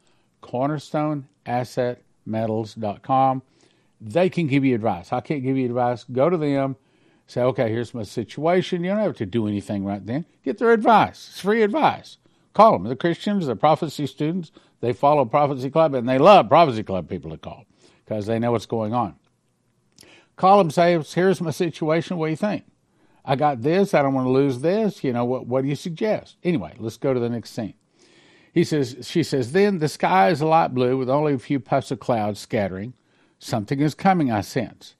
Cornerstoneassetmetals.com 0.41 3.41
they 4.01 4.29
can 4.29 4.47
give 4.47 4.63
you 4.63 4.75
advice. 4.75 5.11
I 5.11 5.21
can't 5.21 5.43
give 5.43 5.57
you 5.57 5.65
advice. 5.65 6.05
Go 6.11 6.29
to 6.29 6.37
them, 6.37 6.75
say, 7.27 7.41
okay, 7.41 7.69
here's 7.69 7.93
my 7.93 8.03
situation. 8.03 8.83
You 8.83 8.91
don't 8.91 8.99
have 8.99 9.17
to 9.17 9.25
do 9.25 9.47
anything 9.47 9.83
right 9.83 10.05
then. 10.05 10.25
Get 10.43 10.57
their 10.57 10.71
advice. 10.71 11.29
It's 11.31 11.41
free 11.41 11.63
advice. 11.63 12.17
Call 12.53 12.73
them. 12.73 12.83
The 12.83 12.95
Christians, 12.95 13.45
the 13.45 13.55
prophecy 13.55 14.07
students, 14.07 14.51
they 14.81 14.93
follow 14.93 15.25
Prophecy 15.25 15.69
Club, 15.69 15.93
and 15.93 16.07
they 16.07 16.17
love 16.17 16.49
Prophecy 16.49 16.83
Club 16.83 17.09
people 17.09 17.31
to 17.31 17.37
call 17.37 17.65
because 18.05 18.25
they 18.25 18.39
know 18.39 18.51
what's 18.51 18.65
going 18.65 18.93
on. 18.93 19.15
Call 20.39 20.59
them, 20.59 20.71
say, 20.71 20.97
here's 20.97 21.41
my 21.41 21.51
situation. 21.51 22.15
What 22.15 22.27
do 22.27 22.29
you 22.29 22.37
think? 22.37 22.63
I 23.25 23.35
got 23.35 23.61
this. 23.61 23.93
I 23.93 24.01
don't 24.01 24.13
want 24.13 24.25
to 24.25 24.31
lose 24.31 24.61
this. 24.61 25.03
You 25.03 25.11
know, 25.11 25.25
what, 25.25 25.45
what 25.47 25.63
do 25.63 25.67
you 25.67 25.75
suggest? 25.75 26.37
Anyway, 26.45 26.75
let's 26.79 26.95
go 26.95 27.13
to 27.13 27.19
the 27.19 27.27
next 27.27 27.49
scene. 27.49 27.73
He 28.53 28.63
says, 28.63 28.95
she 29.01 29.21
says, 29.21 29.51
then 29.51 29.79
the 29.79 29.89
sky 29.89 30.29
is 30.29 30.39
a 30.39 30.45
light 30.45 30.73
blue 30.73 30.97
with 30.97 31.09
only 31.09 31.33
a 31.33 31.39
few 31.39 31.59
puffs 31.59 31.91
of 31.91 31.99
clouds 31.99 32.39
scattering. 32.39 32.93
Something 33.37 33.81
is 33.81 33.93
coming, 33.93 34.31
I 34.31 34.39
sense. 34.39 34.95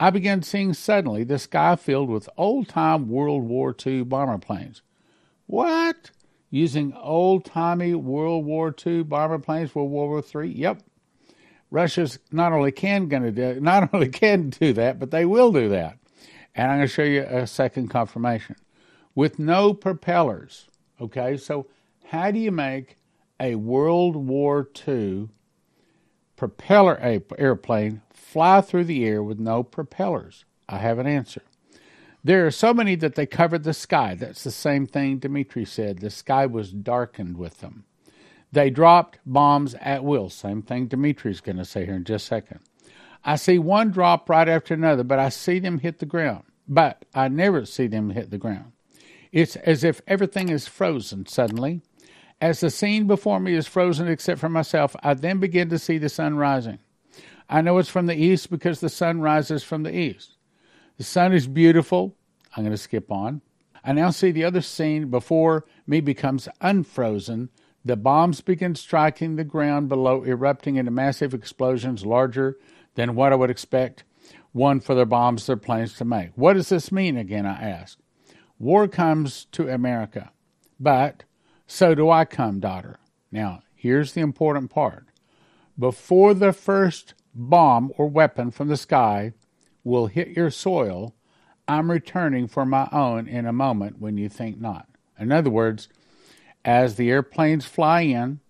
I 0.00 0.10
began 0.10 0.42
seeing 0.42 0.74
suddenly 0.74 1.22
the 1.22 1.38
sky 1.38 1.76
filled 1.76 2.08
with 2.10 2.28
old 2.36 2.68
time 2.68 3.08
World 3.08 3.44
War 3.44 3.72
II 3.86 4.02
bomber 4.02 4.38
planes. 4.38 4.82
What? 5.46 6.10
Using 6.50 6.94
old 6.94 7.44
timey 7.44 7.94
World 7.94 8.44
War 8.44 8.74
II 8.84 9.04
bomber 9.04 9.38
planes 9.38 9.70
for 9.70 9.88
World 9.88 10.24
War 10.32 10.42
III? 10.42 10.50
Yep. 10.50 10.82
Russia's 11.70 12.18
not 12.32 12.52
only 12.52 12.72
can 12.72 13.08
gonna 13.08 13.30
do 13.30 13.60
not 13.60 13.94
only 13.94 14.08
can 14.22 14.50
do 14.50 14.72
that, 14.72 14.98
but 14.98 15.10
they 15.10 15.24
will 15.24 15.52
do 15.52 15.68
that. 15.68 15.98
And 16.54 16.70
I'm 16.70 16.78
going 16.78 16.88
to 16.88 16.92
show 16.92 17.02
you 17.02 17.22
a 17.22 17.46
second 17.46 17.88
confirmation. 17.88 18.56
With 19.14 19.38
no 19.38 19.74
propellers. 19.74 20.66
Okay, 21.00 21.36
so 21.36 21.66
how 22.06 22.30
do 22.30 22.38
you 22.38 22.50
make 22.50 22.96
a 23.38 23.54
World 23.54 24.16
War 24.16 24.68
II 24.86 25.28
propeller 26.36 27.20
airplane 27.38 28.02
fly 28.12 28.60
through 28.60 28.84
the 28.84 29.04
air 29.04 29.22
with 29.22 29.38
no 29.38 29.62
propellers? 29.62 30.44
I 30.68 30.78
have 30.78 30.98
an 30.98 31.06
answer. 31.06 31.42
There 32.22 32.46
are 32.46 32.50
so 32.50 32.74
many 32.74 32.96
that 32.96 33.14
they 33.14 33.26
covered 33.26 33.62
the 33.62 33.72
sky. 33.72 34.14
That's 34.14 34.44
the 34.44 34.50
same 34.50 34.86
thing 34.86 35.18
Dimitri 35.18 35.64
said. 35.64 36.00
The 36.00 36.10
sky 36.10 36.44
was 36.44 36.70
darkened 36.70 37.38
with 37.38 37.60
them. 37.60 37.84
They 38.52 38.70
dropped 38.70 39.18
bombs 39.24 39.74
at 39.74 40.04
will. 40.04 40.28
Same 40.28 40.62
thing 40.62 40.88
Dimitri's 40.88 41.40
going 41.40 41.58
to 41.58 41.64
say 41.64 41.84
here 41.84 41.94
in 41.94 42.04
just 42.04 42.26
a 42.26 42.28
second. 42.28 42.60
I 43.24 43.36
see 43.36 43.58
one 43.58 43.90
drop 43.90 44.28
right 44.28 44.48
after 44.48 44.74
another, 44.74 45.04
but 45.04 45.18
I 45.18 45.28
see 45.28 45.58
them 45.58 45.78
hit 45.78 45.98
the 45.98 46.06
ground. 46.06 46.44
But 46.66 47.04
I 47.14 47.28
never 47.28 47.64
see 47.66 47.86
them 47.86 48.10
hit 48.10 48.30
the 48.30 48.38
ground. 48.38 48.72
It's 49.30 49.56
as 49.56 49.84
if 49.84 50.00
everything 50.06 50.48
is 50.48 50.66
frozen 50.66 51.26
suddenly 51.26 51.82
as 52.40 52.60
the 52.60 52.70
scene 52.70 53.06
before 53.06 53.38
me 53.38 53.54
is 53.54 53.66
frozen 53.66 54.08
except 54.08 54.40
for 54.40 54.48
myself, 54.48 54.96
I 55.02 55.14
then 55.14 55.38
begin 55.38 55.68
to 55.70 55.78
see 55.78 55.98
the 55.98 56.08
sun 56.08 56.36
rising. 56.36 56.78
I 57.48 57.60
know 57.60 57.78
it's 57.78 57.88
from 57.88 58.06
the 58.06 58.16
east 58.16 58.50
because 58.50 58.80
the 58.80 58.88
sun 58.88 59.20
rises 59.20 59.62
from 59.62 59.82
the 59.82 59.94
east. 59.94 60.36
The 60.96 61.04
sun 61.04 61.32
is 61.32 61.46
beautiful. 61.46 62.16
I'm 62.56 62.64
going 62.64 62.72
to 62.72 62.78
skip 62.78 63.10
on. 63.12 63.42
I 63.84 63.92
now 63.92 64.10
see 64.10 64.30
the 64.30 64.44
other 64.44 64.60
scene 64.60 65.10
before 65.10 65.66
me 65.86 66.00
becomes 66.00 66.48
unfrozen. 66.60 67.50
The 67.84 67.96
bombs 67.96 68.40
begin 68.40 68.74
striking 68.74 69.36
the 69.36 69.44
ground 69.44 69.88
below, 69.88 70.24
erupting 70.24 70.76
into 70.76 70.90
massive 70.90 71.32
explosions 71.32 72.04
larger 72.04 72.58
than 72.94 73.14
what 73.14 73.32
I 73.32 73.36
would 73.36 73.50
expect 73.50 74.04
one 74.52 74.80
for 74.80 74.94
their 74.94 75.06
bombs 75.06 75.46
their 75.46 75.56
planes 75.56 75.94
to 75.94 76.04
make. 76.04 76.30
What 76.34 76.54
does 76.54 76.68
this 76.68 76.92
mean 76.92 77.16
again? 77.16 77.46
I 77.46 77.70
ask. 77.70 77.98
War 78.58 78.88
comes 78.88 79.46
to 79.52 79.68
America, 79.68 80.32
but 80.78 81.24
so 81.66 81.94
do 81.94 82.10
I 82.10 82.24
come, 82.24 82.60
daughter. 82.60 82.98
Now, 83.32 83.62
here's 83.74 84.12
the 84.12 84.20
important 84.20 84.70
part. 84.70 85.06
Before 85.78 86.34
the 86.34 86.52
first 86.52 87.14
bomb 87.34 87.92
or 87.96 88.08
weapon 88.08 88.50
from 88.50 88.68
the 88.68 88.76
sky 88.76 89.32
will 89.84 90.08
hit 90.08 90.36
your 90.36 90.50
soil, 90.50 91.14
I'm 91.66 91.90
returning 91.90 92.48
for 92.48 92.66
my 92.66 92.88
own 92.92 93.28
in 93.28 93.46
a 93.46 93.52
moment 93.52 94.00
when 94.00 94.18
you 94.18 94.28
think 94.28 94.60
not. 94.60 94.88
In 95.18 95.32
other 95.32 95.50
words, 95.50 95.88
as 96.64 96.96
the 96.96 97.10
airplanes 97.10 97.64
fly 97.64 98.02
in, 98.02 98.40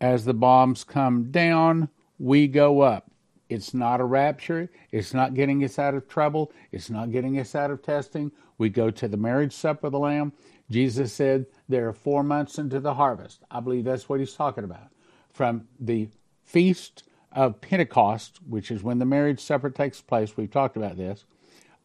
as 0.00 0.24
the 0.24 0.34
bombs 0.34 0.84
come 0.84 1.30
down, 1.30 1.88
we 2.18 2.48
go 2.48 2.80
up. 2.80 3.10
It's 3.48 3.72
not 3.72 4.00
a 4.00 4.04
rapture. 4.04 4.70
It's 4.90 5.14
not 5.14 5.34
getting 5.34 5.62
us 5.62 5.78
out 5.78 5.94
of 5.94 6.08
trouble. 6.08 6.52
It's 6.72 6.90
not 6.90 7.12
getting 7.12 7.38
us 7.38 7.54
out 7.54 7.70
of 7.70 7.82
testing. 7.82 8.32
We 8.58 8.70
go 8.70 8.90
to 8.90 9.06
the 9.06 9.16
marriage 9.16 9.52
supper 9.52 9.86
of 9.86 9.92
the 9.92 9.98
Lamb. 9.98 10.32
Jesus 10.70 11.12
said 11.12 11.46
there 11.68 11.88
are 11.88 11.92
four 11.92 12.24
months 12.24 12.58
into 12.58 12.80
the 12.80 12.94
harvest. 12.94 13.44
I 13.50 13.60
believe 13.60 13.84
that's 13.84 14.08
what 14.08 14.18
he's 14.18 14.32
talking 14.32 14.64
about. 14.64 14.88
From 15.32 15.68
the 15.78 16.08
feast 16.42 17.04
of 17.30 17.60
Pentecost, 17.60 18.40
which 18.48 18.70
is 18.70 18.82
when 18.82 18.98
the 18.98 19.04
marriage 19.04 19.40
supper 19.40 19.70
takes 19.70 20.00
place, 20.00 20.36
we've 20.36 20.50
talked 20.50 20.76
about 20.76 20.96
this. 20.96 21.24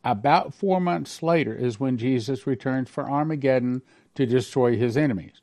About 0.04 0.54
four 0.54 0.80
months 0.80 1.22
later 1.22 1.54
is 1.54 1.80
when 1.80 1.98
Jesus 1.98 2.48
returns 2.48 2.90
for 2.90 3.08
Armageddon 3.08 3.84
to 4.16 4.26
destroy 4.26 4.76
his 4.76 4.98
enemies. 4.98 5.42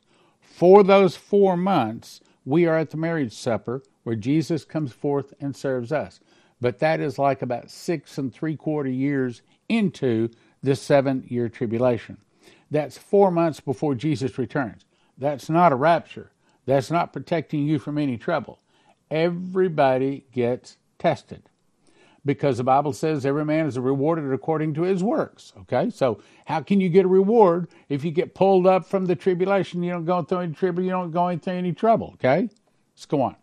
For 0.55 0.83
those 0.83 1.15
four 1.15 1.55
months, 1.55 2.21
we 2.45 2.65
are 2.65 2.77
at 2.77 2.89
the 2.89 2.97
marriage 2.97 3.33
supper 3.33 3.81
where 4.03 4.15
Jesus 4.15 4.65
comes 4.65 4.91
forth 4.91 5.33
and 5.39 5.55
serves 5.55 5.91
us. 5.91 6.19
But 6.59 6.79
that 6.79 6.99
is 6.99 7.17
like 7.17 7.41
about 7.41 7.69
six 7.69 8.17
and 8.17 8.33
three 8.33 8.57
quarter 8.57 8.89
years 8.89 9.41
into 9.69 10.29
the 10.61 10.75
seven 10.75 11.23
year 11.27 11.47
tribulation. 11.47 12.17
That's 12.69 12.97
four 12.97 13.31
months 13.31 13.59
before 13.59 13.95
Jesus 13.95 14.37
returns. 14.37 14.85
That's 15.17 15.49
not 15.49 15.71
a 15.71 15.75
rapture. 15.75 16.31
That's 16.65 16.91
not 16.91 17.13
protecting 17.13 17.65
you 17.65 17.79
from 17.79 17.97
any 17.97 18.17
trouble. 18.17 18.59
Everybody 19.09 20.25
gets 20.33 20.77
tested 20.97 21.43
because 22.25 22.57
the 22.57 22.63
Bible 22.63 22.93
says 22.93 23.25
every 23.25 23.45
man 23.45 23.65
is 23.65 23.77
rewarded 23.77 24.31
according 24.31 24.73
to 24.75 24.83
his 24.83 25.03
works. 25.03 25.53
Okay, 25.61 25.89
so 25.89 26.21
how 26.45 26.61
can 26.61 26.81
you 26.81 26.89
get 26.89 27.05
a 27.05 27.09
reward 27.09 27.67
if 27.87 28.03
you 28.03 28.11
get 28.11 28.35
pulled 28.35 28.67
up 28.67 28.85
from 28.85 29.05
the 29.05 29.15
tribulation? 29.15 29.83
You 29.83 29.91
don't 29.91 30.05
go 30.05 30.21
through 30.23 30.39
any 30.39 30.53
trouble. 30.53 30.83
You 30.83 30.89
don't 30.91 31.11
go 31.11 31.37
through 31.37 31.53
any 31.53 31.73
trouble. 31.73 32.11
Okay, 32.15 32.49
let's 32.93 33.05
go 33.05 33.21
on. 33.21 33.35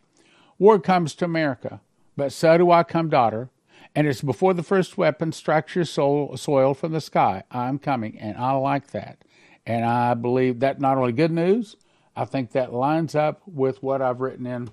War 0.59 0.79
comes 0.79 1.15
to 1.17 1.25
America, 1.25 1.81
but 2.17 2.33
so 2.33 2.59
do 2.59 2.71
I 2.71 2.83
come, 2.83 3.09
daughter. 3.09 3.51
And 3.95 4.07
it's 4.07 4.21
before 4.21 4.53
the 4.53 4.63
first 4.63 4.99
weapon 4.99 5.33
strikes 5.33 5.75
your 5.75 5.87
soul, 5.87 6.37
soil 6.37 6.75
from 6.75 6.93
the 6.93 7.01
sky. 7.01 7.45
I'm 7.51 7.79
coming, 7.79 8.19
and 8.19 8.37
I 8.37 8.53
like 8.53 8.91
that. 8.91 9.19
And 9.65 9.85
I 9.85 10.13
believe 10.15 10.61
that 10.61 10.81
not 10.81 10.99
only 10.99 11.13
good 11.13 11.31
news, 11.31 11.77
I 12.15 12.27
think 12.27 12.53
that 12.53 12.73
lines 12.73 13.15
up 13.15 13.41
with 13.47 13.83
what 13.83 14.03
I've 14.03 14.21
written 14.21 14.47
in 14.47 14.71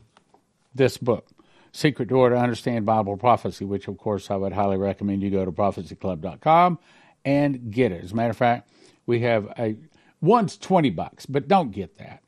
this 0.75 0.97
book, 0.97 1.27
Secret 1.73 2.07
Door 2.07 2.29
to 2.29 2.37
Understand 2.37 2.85
Bible 2.85 3.17
Prophecy, 3.17 3.65
which, 3.65 3.89
of 3.89 3.97
course, 3.97 4.31
I 4.31 4.37
would 4.37 4.53
highly 4.53 4.77
recommend 4.77 5.21
you 5.21 5.29
go 5.29 5.43
to 5.43 5.51
prophecyclub.com 5.51 6.79
and 7.25 7.71
get 7.71 7.91
it. 7.91 8.03
As 8.03 8.13
a 8.13 8.15
matter 8.15 8.29
of 8.29 8.37
fact, 8.37 8.69
we 9.05 9.19
have 9.19 9.51
a 9.59 9.75
one's 10.21 10.57
20 10.57 10.89
bucks, 10.91 11.25
but 11.25 11.49
don't 11.49 11.71
get 11.71 11.97
that 11.97 12.23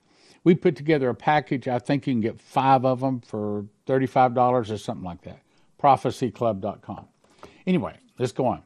we 0.46 0.56
put 0.56 0.78
together 0.78 1.10
a 1.10 1.16
package. 1.16 1.68
I 1.68 1.80
think 1.80 2.08
you 2.08 2.14
can 2.14 2.22
get 2.22 2.40
five 2.40 2.86
of 2.86 3.02
them 3.02 3.20
for 3.20 3.66
$35 3.88 4.72
or 4.72 4.78
something 4.78 5.04
like 5.04 5.24
that. 5.24 5.40
Prophecyclub.com. 5.82 7.08
Anyway, 7.68 7.98
let's 8.18 8.32
go 8.32 8.46
on. 8.46 8.62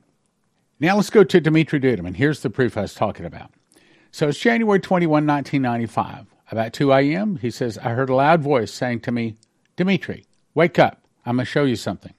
Now 0.80 0.98
let's 0.98 1.10
go 1.10 1.24
to 1.24 1.42
Dimitri 1.42 1.80
Duduman. 1.80 2.16
Here's 2.16 2.42
the 2.42 2.50
proof 2.50 2.78
I 2.78 2.82
was 2.82 2.94
talking 2.94 3.26
about. 3.26 3.52
So 4.12 4.28
it's 4.28 4.40
January 4.40 4.80
21, 4.80 5.26
1995. 5.26 6.28
About 6.52 6.74
2 6.74 6.92
a.m., 6.92 7.38
he 7.38 7.50
says, 7.50 7.78
I 7.78 7.90
heard 7.90 8.10
a 8.10 8.16
loud 8.16 8.42
voice 8.42 8.74
saying 8.74 9.02
to 9.02 9.12
me, 9.12 9.38
Dimitri, 9.76 10.26
wake 10.54 10.80
up. 10.80 11.02
I'm 11.26 11.36
going 11.36 11.46
to 11.46 11.52
show 11.52 11.66
you 11.66 11.76
something. 11.76 12.14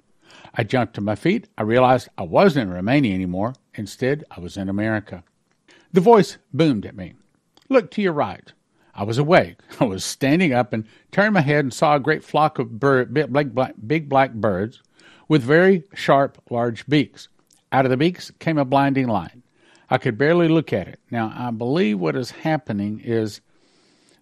I 0.55 0.65
jumped 0.65 0.95
to 0.95 1.01
my 1.01 1.15
feet. 1.15 1.49
I 1.57 1.63
realized 1.63 2.09
I 2.19 2.23
wasn't 2.23 2.69
in 2.69 2.75
Romania 2.75 3.15
anymore. 3.15 3.55
Instead, 3.75 4.25
I 4.31 4.41
was 4.41 4.57
in 4.57 4.69
America. 4.69 5.23
The 5.93 6.01
voice 6.01 6.39
boomed 6.53 6.87
at 6.87 6.97
me. 6.97 7.15
Look 7.69 7.91
to 7.93 8.03
your 8.03 8.13
right. 8.13 8.53
I 8.95 9.05
was 9.05 9.19
awake. 9.19 9.59
I 9.81 9.85
was 9.85 10.05
standing 10.05 10.53
up 10.53 10.73
and 10.73 10.87
turned 11.13 11.35
my 11.35 11.41
head 11.41 11.65
and 11.65 11.73
saw 11.73 11.97
a 11.97 12.01
great 12.01 12.25
flock 12.25 12.59
of 12.59 12.79
bird, 12.79 13.15
big, 13.15 13.55
black, 13.55 13.75
big 13.87 14.09
black 14.09 14.33
birds 14.33 14.83
with 15.29 15.43
very 15.43 15.85
sharp, 15.95 16.43
large 16.51 16.87
beaks. 16.87 17.29
Out 17.73 17.85
of 17.85 17.91
the 17.91 17.97
beaks 17.97 18.33
came 18.41 18.59
a 18.59 18.65
blinding 18.65 19.07
light. 19.07 19.39
I 19.89 19.99
could 19.99 20.19
barely 20.19 20.49
look 20.49 20.73
at 20.73 20.89
it. 20.89 21.01
Now, 21.11 21.33
I 21.37 21.51
believe 21.51 21.99
what 21.99 22.17
is 22.17 22.31
happening 22.31 23.01
is 23.01 23.41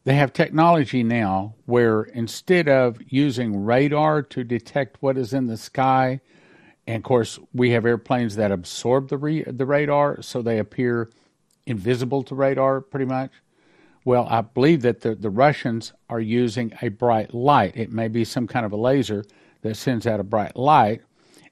they 0.09 0.15
have 0.15 0.33
technology 0.33 1.03
now 1.03 1.55
where 1.67 2.05
instead 2.05 2.67
of 2.67 2.97
using 3.09 3.67
radar 3.67 4.23
to 4.23 4.43
detect 4.43 4.97
what 5.03 5.19
is 5.19 5.35
in 5.35 5.49
the 5.49 5.57
sky, 5.59 6.19
and 6.87 6.97
of 6.97 7.03
course, 7.03 7.39
we 7.53 7.73
have 7.73 7.85
airplanes 7.85 8.37
that 8.37 8.51
absorb 8.51 9.11
the, 9.11 9.19
re- 9.19 9.43
the 9.43 9.67
radar, 9.67 10.23
so 10.23 10.41
they 10.41 10.59
appear 10.59 11.11
invisible 11.67 12.23
to 12.23 12.35
radar 12.35 12.81
pretty 12.81 13.05
much. 13.05 13.33
Well, 14.03 14.27
I 14.31 14.41
believe 14.41 14.81
that 14.81 15.03
the, 15.03 15.15
the 15.15 15.29
Russians 15.29 15.93
are 16.09 16.21
using 16.21 16.73
a 16.81 16.89
bright 16.89 17.35
light. 17.35 17.77
It 17.77 17.93
may 17.93 18.09
be 18.09 18.25
some 18.25 18.47
kind 18.47 18.65
of 18.65 18.73
a 18.73 18.79
laser 18.79 19.27
that 19.61 19.77
sends 19.77 20.07
out 20.07 20.21
a 20.21 20.25
bright 20.25 20.57
light, 20.57 21.03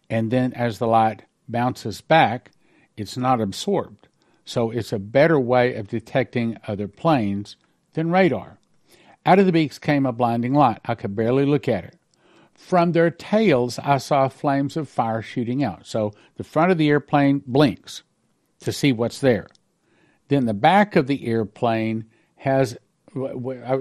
and 0.08 0.30
then 0.30 0.54
as 0.54 0.78
the 0.78 0.86
light 0.86 1.24
bounces 1.46 2.00
back, 2.00 2.52
it's 2.96 3.18
not 3.18 3.42
absorbed. 3.42 4.08
So 4.46 4.70
it's 4.70 4.94
a 4.94 4.98
better 4.98 5.38
way 5.38 5.74
of 5.74 5.88
detecting 5.88 6.56
other 6.66 6.88
planes 6.88 7.56
than 7.96 8.10
radar. 8.10 8.58
Out 9.24 9.40
of 9.40 9.46
the 9.46 9.52
beaks 9.52 9.78
came 9.78 10.06
a 10.06 10.12
blinding 10.12 10.54
light. 10.54 10.78
I 10.84 10.94
could 10.94 11.16
barely 11.16 11.44
look 11.44 11.66
at 11.66 11.84
it. 11.84 11.98
From 12.54 12.92
their 12.92 13.10
tails, 13.10 13.78
I 13.80 13.98
saw 13.98 14.28
flames 14.28 14.76
of 14.76 14.88
fire 14.88 15.20
shooting 15.20 15.64
out. 15.64 15.86
So 15.86 16.12
the 16.36 16.44
front 16.44 16.70
of 16.70 16.78
the 16.78 16.88
airplane 16.88 17.42
blinks 17.46 18.02
to 18.60 18.72
see 18.72 18.92
what's 18.92 19.20
there. 19.20 19.48
Then 20.28 20.46
the 20.46 20.54
back 20.54 20.94
of 20.94 21.06
the 21.06 21.26
airplane 21.26 22.04
has 22.36 22.76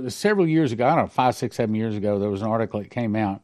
several 0.08 0.48
years 0.48 0.72
ago, 0.72 0.86
I 0.88 0.96
don't 0.96 1.06
know, 1.06 1.08
five, 1.08 1.36
six, 1.36 1.58
seven 1.58 1.76
years 1.76 1.96
ago, 1.96 2.18
there 2.18 2.30
was 2.30 2.42
an 2.42 2.48
article 2.48 2.80
that 2.80 2.90
came 2.90 3.16
out. 3.16 3.42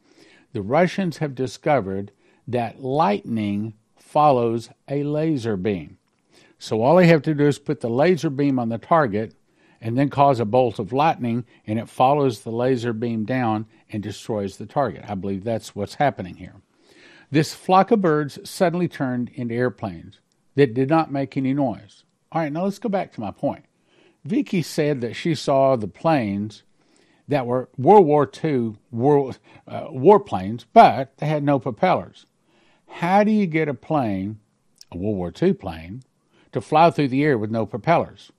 The 0.53 0.61
Russians 0.61 1.17
have 1.17 1.35
discovered 1.35 2.11
that 2.47 2.81
lightning 2.81 3.73
follows 3.97 4.69
a 4.87 5.03
laser 5.03 5.57
beam. 5.57 5.97
So 6.59 6.81
all 6.81 6.95
they 6.95 7.07
have 7.07 7.21
to 7.23 7.33
do 7.33 7.45
is 7.45 7.59
put 7.59 7.81
the 7.81 7.89
laser 7.89 8.29
beam 8.29 8.57
on 8.59 8.69
the 8.69 8.77
target 8.77 9.33
and 9.81 9.97
then 9.97 10.09
cause 10.09 10.39
a 10.39 10.45
bolt 10.45 10.77
of 10.77 10.93
lightning, 10.93 11.43
and 11.65 11.79
it 11.79 11.89
follows 11.89 12.41
the 12.41 12.51
laser 12.51 12.93
beam 12.93 13.25
down 13.25 13.65
and 13.89 14.03
destroys 14.03 14.57
the 14.57 14.65
target. 14.65 15.03
I 15.07 15.15
believe 15.15 15.43
that's 15.43 15.75
what's 15.75 15.95
happening 15.95 16.35
here. 16.35 16.55
This 17.31 17.55
flock 17.55 17.91
of 17.91 18.01
birds 18.01 18.37
suddenly 18.47 18.87
turned 18.87 19.29
into 19.33 19.55
airplanes 19.55 20.19
that 20.55 20.73
did 20.73 20.89
not 20.89 21.11
make 21.11 21.35
any 21.35 21.53
noise. 21.53 22.03
All 22.31 22.41
right, 22.41 22.51
now 22.51 22.65
let's 22.65 22.79
go 22.79 22.89
back 22.89 23.11
to 23.13 23.21
my 23.21 23.31
point. 23.31 23.65
Vicky 24.23 24.61
said 24.61 25.01
that 25.01 25.15
she 25.15 25.33
saw 25.33 25.75
the 25.75 25.87
planes 25.87 26.63
that 27.27 27.47
were 27.47 27.69
World 27.77 28.05
War 28.05 28.29
II 28.43 28.75
war, 28.91 29.33
uh, 29.67 29.87
warplanes, 29.87 30.65
but 30.73 31.17
they 31.17 31.25
had 31.25 31.43
no 31.43 31.57
propellers. 31.57 32.25
How 32.87 33.23
do 33.23 33.31
you 33.31 33.47
get 33.47 33.69
a 33.69 33.73
plane, 33.73 34.39
a 34.91 34.97
World 34.97 35.17
War 35.17 35.33
II 35.41 35.53
plane, 35.53 36.03
to 36.51 36.61
fly 36.61 36.91
through 36.91 37.07
the 37.07 37.23
air 37.23 37.37
with 37.37 37.49
no 37.49 37.65
propellers? 37.65 38.31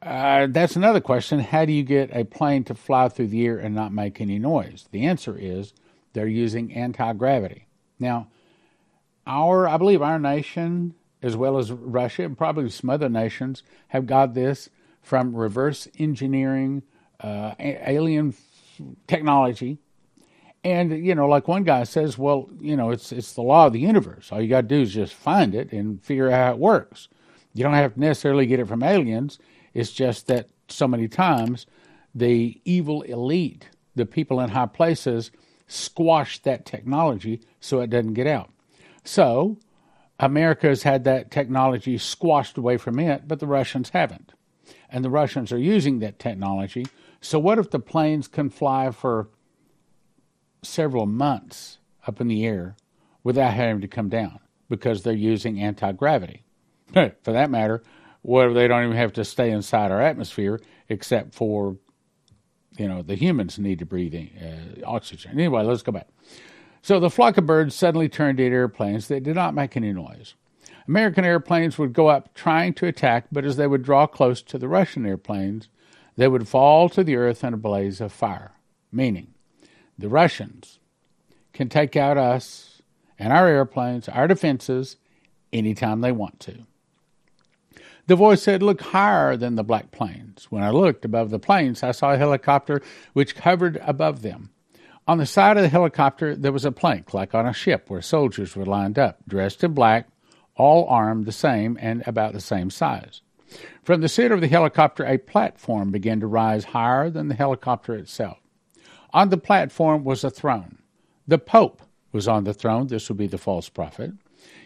Uh, 0.00 0.46
that's 0.48 0.76
another 0.76 1.00
question. 1.00 1.40
How 1.40 1.64
do 1.64 1.72
you 1.72 1.82
get 1.82 2.14
a 2.14 2.24
plane 2.24 2.64
to 2.64 2.74
fly 2.74 3.08
through 3.08 3.28
the 3.28 3.46
air 3.46 3.58
and 3.58 3.74
not 3.74 3.92
make 3.92 4.20
any 4.20 4.38
noise? 4.38 4.86
The 4.92 5.06
answer 5.06 5.36
is 5.36 5.72
they're 6.12 6.26
using 6.26 6.72
anti 6.72 7.12
gravity. 7.14 7.66
Now, 7.98 8.28
our, 9.26 9.68
I 9.68 9.76
believe 9.76 10.00
our 10.02 10.18
nation 10.18 10.94
as 11.22 11.36
well 11.36 11.58
as 11.58 11.72
Russia 11.72 12.24
and 12.24 12.38
probably 12.38 12.70
some 12.70 12.90
other 12.90 13.08
nations, 13.08 13.62
have 13.88 14.06
got 14.06 14.34
this 14.34 14.70
from 15.02 15.34
reverse 15.34 15.88
engineering 15.98 16.82
uh, 17.20 17.54
alien 17.58 18.34
technology. 19.06 19.78
And 20.62 21.04
you 21.04 21.14
know, 21.14 21.28
like 21.28 21.48
one 21.48 21.64
guy 21.64 21.84
says, 21.84 22.18
well, 22.18 22.48
you 22.60 22.76
know, 22.76 22.90
it's 22.90 23.12
it's 23.12 23.32
the 23.32 23.42
law 23.42 23.66
of 23.66 23.72
the 23.72 23.80
universe. 23.80 24.30
All 24.30 24.40
you 24.40 24.48
got 24.48 24.62
to 24.62 24.66
do 24.68 24.82
is 24.82 24.92
just 24.92 25.14
find 25.14 25.54
it 25.54 25.72
and 25.72 26.02
figure 26.02 26.30
out 26.30 26.46
how 26.46 26.52
it 26.52 26.58
works. 26.58 27.08
You 27.54 27.62
don't 27.62 27.74
have 27.74 27.94
to 27.94 28.00
necessarily 28.00 28.46
get 28.46 28.60
it 28.60 28.68
from 28.68 28.82
aliens. 28.82 29.38
It's 29.74 29.92
just 29.92 30.26
that 30.26 30.48
so 30.68 30.88
many 30.88 31.08
times 31.08 31.66
the 32.14 32.60
evil 32.64 33.02
elite, 33.02 33.68
the 33.94 34.06
people 34.06 34.40
in 34.40 34.50
high 34.50 34.66
places, 34.66 35.30
squash 35.66 36.38
that 36.40 36.64
technology 36.64 37.40
so 37.60 37.80
it 37.80 37.90
doesn't 37.90 38.14
get 38.14 38.26
out. 38.26 38.50
So, 39.04 39.58
America 40.18 40.66
has 40.66 40.82
had 40.82 41.04
that 41.04 41.30
technology 41.30 41.96
squashed 41.98 42.58
away 42.58 42.76
from 42.76 42.98
it, 42.98 43.28
but 43.28 43.38
the 43.38 43.46
Russians 43.46 43.90
haven't. 43.90 44.32
And 44.90 45.04
the 45.04 45.10
Russians 45.10 45.52
are 45.52 45.58
using 45.58 46.00
that 46.00 46.18
technology. 46.18 46.86
So, 47.20 47.38
what 47.38 47.58
if 47.58 47.70
the 47.70 47.78
planes 47.78 48.26
can 48.26 48.50
fly 48.50 48.90
for 48.90 49.28
several 50.62 51.06
months 51.06 51.78
up 52.06 52.20
in 52.20 52.28
the 52.28 52.44
air 52.46 52.76
without 53.22 53.54
having 53.54 53.80
to 53.82 53.88
come 53.88 54.08
down 54.08 54.40
because 54.68 55.02
they're 55.02 55.12
using 55.12 55.60
anti 55.60 55.92
gravity? 55.92 56.42
For 56.92 57.32
that 57.32 57.50
matter, 57.50 57.82
if 58.28 58.54
they 58.54 58.68
don't 58.68 58.84
even 58.84 58.96
have 58.96 59.14
to 59.14 59.24
stay 59.24 59.50
inside 59.50 59.90
our 59.90 60.02
atmosphere 60.02 60.60
except 60.90 61.34
for, 61.34 61.78
you 62.76 62.86
know, 62.86 63.00
the 63.00 63.14
humans 63.14 63.58
need 63.58 63.78
to 63.78 63.86
breathe 63.86 64.14
uh, 64.14 64.84
oxygen. 64.86 65.32
Anyway, 65.32 65.62
let's 65.62 65.82
go 65.82 65.92
back. 65.92 66.08
So 66.82 67.00
the 67.00 67.08
flock 67.08 67.38
of 67.38 67.46
birds 67.46 67.74
suddenly 67.74 68.08
turned 68.08 68.38
into 68.38 68.54
airplanes 68.54 69.08
that 69.08 69.22
did 69.22 69.34
not 69.34 69.54
make 69.54 69.76
any 69.76 69.92
noise. 69.92 70.34
American 70.86 71.24
airplanes 71.24 71.78
would 71.78 71.94
go 71.94 72.08
up 72.08 72.34
trying 72.34 72.74
to 72.74 72.86
attack, 72.86 73.26
but 73.32 73.46
as 73.46 73.56
they 73.56 73.66
would 73.66 73.82
draw 73.82 74.06
close 74.06 74.42
to 74.42 74.58
the 74.58 74.68
Russian 74.68 75.06
airplanes, 75.06 75.68
they 76.16 76.28
would 76.28 76.48
fall 76.48 76.88
to 76.90 77.02
the 77.02 77.16
earth 77.16 77.44
in 77.44 77.54
a 77.54 77.58
blaze 77.58 78.00
of 78.00 78.12
fire. 78.12 78.52
Meaning, 78.92 79.34
the 79.98 80.08
Russians 80.08 80.78
can 81.52 81.68
take 81.68 81.96
out 81.96 82.18
us 82.18 82.82
and 83.18 83.32
our 83.32 83.48
airplanes, 83.48 84.08
our 84.08 84.26
defenses, 84.26 84.96
anytime 85.52 86.00
they 86.00 86.12
want 86.12 86.40
to. 86.40 86.66
The 88.08 88.16
voice 88.16 88.42
said, 88.42 88.62
Look 88.62 88.80
higher 88.80 89.36
than 89.36 89.56
the 89.56 89.62
black 89.62 89.90
plains. 89.90 90.46
When 90.50 90.62
I 90.62 90.70
looked 90.70 91.04
above 91.04 91.28
the 91.28 91.38
plains, 91.38 91.82
I 91.82 91.92
saw 91.92 92.12
a 92.14 92.16
helicopter 92.16 92.80
which 93.12 93.34
hovered 93.34 93.78
above 93.82 94.22
them. 94.22 94.48
On 95.06 95.18
the 95.18 95.26
side 95.26 95.58
of 95.58 95.62
the 95.62 95.68
helicopter, 95.68 96.34
there 96.34 96.52
was 96.52 96.64
a 96.64 96.72
plank, 96.72 97.12
like 97.12 97.34
on 97.34 97.46
a 97.46 97.52
ship, 97.52 97.90
where 97.90 98.00
soldiers 98.00 98.56
were 98.56 98.64
lined 98.64 98.98
up, 98.98 99.18
dressed 99.28 99.62
in 99.62 99.74
black, 99.74 100.08
all 100.56 100.88
armed 100.88 101.26
the 101.26 101.32
same 101.32 101.76
and 101.82 102.02
about 102.06 102.32
the 102.32 102.40
same 102.40 102.70
size. 102.70 103.20
From 103.82 104.00
the 104.00 104.08
center 104.08 104.34
of 104.34 104.40
the 104.40 104.48
helicopter, 104.48 105.04
a 105.04 105.18
platform 105.18 105.90
began 105.90 106.18
to 106.20 106.26
rise 106.26 106.64
higher 106.64 107.10
than 107.10 107.28
the 107.28 107.34
helicopter 107.34 107.94
itself. 107.94 108.38
On 109.12 109.28
the 109.28 109.36
platform 109.36 110.02
was 110.02 110.24
a 110.24 110.30
throne. 110.30 110.78
The 111.26 111.38
Pope 111.38 111.82
was 112.10 112.26
on 112.26 112.44
the 112.44 112.54
throne, 112.54 112.86
this 112.86 113.10
would 113.10 113.18
be 113.18 113.26
the 113.26 113.36
false 113.36 113.68
prophet, 113.68 114.12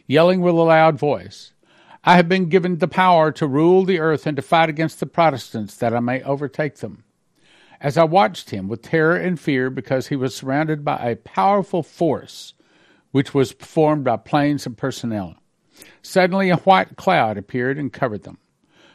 yelling 0.06 0.42
with 0.42 0.54
a 0.54 0.58
loud 0.58 0.96
voice, 0.96 1.52
I 2.04 2.16
have 2.16 2.28
been 2.28 2.48
given 2.48 2.78
the 2.78 2.88
power 2.88 3.30
to 3.32 3.46
rule 3.46 3.84
the 3.84 4.00
earth 4.00 4.26
and 4.26 4.36
to 4.36 4.42
fight 4.42 4.68
against 4.68 5.00
the 5.00 5.06
Protestants 5.06 5.76
that 5.76 5.94
I 5.94 6.00
may 6.00 6.22
overtake 6.22 6.76
them 6.76 7.04
as 7.82 7.98
I 7.98 8.04
watched 8.04 8.50
him 8.50 8.68
with 8.68 8.82
terror 8.82 9.16
and 9.16 9.38
fear 9.38 9.68
because 9.68 10.06
he 10.06 10.16
was 10.16 10.34
surrounded 10.34 10.84
by 10.84 10.96
a 10.98 11.16
powerful 11.16 11.82
force 11.82 12.54
which 13.10 13.34
was 13.34 13.52
formed 13.52 14.04
by 14.04 14.16
planes 14.16 14.64
and 14.64 14.78
personnel. 14.78 15.36
Suddenly 16.00 16.48
a 16.48 16.56
white 16.58 16.96
cloud 16.96 17.36
appeared 17.36 17.78
and 17.78 17.92
covered 17.92 18.22
them. 18.22 18.38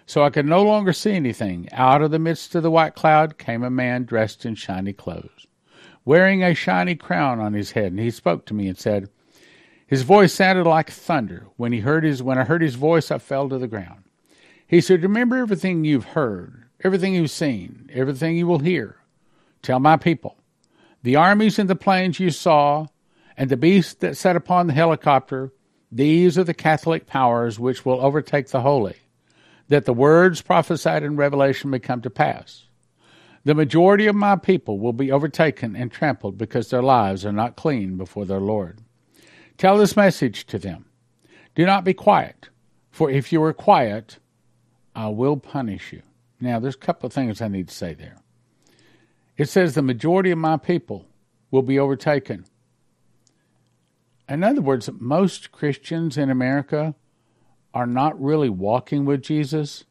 So 0.06 0.24
I 0.24 0.30
could 0.30 0.46
no 0.46 0.64
longer 0.64 0.94
see 0.94 1.12
anything. 1.12 1.68
Out 1.74 2.02
of 2.02 2.12
the 2.12 2.18
midst 2.18 2.56
of 2.56 2.64
the 2.64 2.72
white 2.72 2.96
cloud 2.96 3.38
came 3.38 3.62
a 3.62 3.70
man 3.70 4.06
dressed 4.06 4.46
in 4.46 4.56
shiny 4.56 4.94
clothes, 4.94 5.46
wearing 6.06 6.42
a 6.42 6.56
shiny 6.56 6.96
crown 6.96 7.42
on 7.42 7.54
his 7.54 7.72
head, 7.72 7.92
and 7.92 8.00
he 8.00 8.10
spoke 8.10 8.46
to 8.46 8.54
me 8.54 8.70
and 8.70 8.78
said, 8.78 9.10
his 9.88 10.04
voice 10.04 10.34
sounded 10.34 10.68
like 10.68 10.92
thunder. 10.92 11.48
When 11.56 11.72
he 11.72 11.80
heard 11.80 12.04
his 12.04 12.22
when 12.22 12.38
I 12.38 12.44
heard 12.44 12.62
his 12.62 12.76
voice 12.76 13.10
I 13.10 13.18
fell 13.18 13.50
to 13.50 13.58
the 13.58 13.68
ground. 13.68 14.04
He 14.68 14.82
said, 14.82 15.02
Remember 15.02 15.38
everything 15.38 15.86
you've 15.86 16.06
heard 16.06 16.68
everything 16.84 17.16
you've 17.16 17.32
seen, 17.32 17.90
everything 17.94 18.38
you 18.38 18.48
will 18.48 18.60
hear. 18.60 18.98
Tell 19.62 19.80
my 19.80 19.98
people. 19.98 20.38
The 21.04 21.16
armies 21.16 21.60
and 21.60 21.70
the 21.70 21.76
planes 21.76 22.20
you 22.20 22.30
saw, 22.30 22.88
and 23.36 23.50
the 23.50 23.58
beast 23.58 24.00
that 24.02 24.18
sat 24.18 24.36
upon 24.36 24.68
the 24.68 24.74
helicopter, 24.74 25.52
these 25.92 26.38
are 26.38 26.44
the 26.44 26.54
Catholic 26.54 27.06
powers 27.06 27.60
which 27.60 27.86
will 27.86 28.02
overtake 28.02 28.50
the 28.50 28.62
holy, 28.62 28.98
that 29.70 29.86
the 29.86 29.94
words 29.94 30.42
prophesied 30.42 31.04
in 31.04 31.16
Revelation 31.16 31.70
may 31.70 31.80
come 31.80 32.02
to 32.02 32.10
pass. 32.10 32.66
The 33.46 33.56
majority 33.56 34.08
of 34.08 34.16
my 34.16 34.36
people 34.36 34.78
will 34.80 34.94
be 34.94 35.12
overtaken 35.12 35.76
and 35.76 35.92
trampled 35.92 36.38
because 36.38 36.70
their 36.70 36.84
lives 36.84 37.26
are 37.26 37.32
not 37.32 37.56
clean 37.56 37.96
before 37.96 38.26
their 38.26 38.42
Lord. 38.42 38.82
Tell 39.58 39.78
this 39.78 39.96
message 39.96 40.46
to 40.48 40.60
them 40.60 40.86
Do 41.56 41.66
not 41.66 41.84
be 41.84 41.94
quiet, 41.94 42.50
for 42.92 43.10
if 43.10 43.32
you 43.32 43.42
are 43.44 43.54
quiet, 43.54 44.20
I 44.96 45.10
will 45.10 45.38
punish 45.38 45.92
you. 45.92 46.02
Now, 46.40 46.60
there's 46.60 46.76
a 46.76 46.80
couple 46.80 47.08
of 47.08 47.14
things 47.14 47.42
I 47.42 47.48
need 47.48 47.68
to 47.68 47.74
say 47.74 47.94
there. 47.94 48.18
It 49.38 49.50
says 49.50 49.74
the 49.74 49.82
majority 49.82 50.32
of 50.32 50.38
my 50.38 50.58
people 50.58 51.06
will 51.52 51.62
be 51.62 51.80
overtaken. 51.80 52.46
In 54.30 54.44
other 54.44 54.62
words, 54.62 54.90
most 55.00 55.52
Christians 55.52 56.18
in 56.18 56.30
America 56.30 56.96
are 57.74 57.88
not 57.88 58.22
really 58.22 58.50
walking 58.50 59.06
with 59.06 59.22
Jesus. 59.22 59.86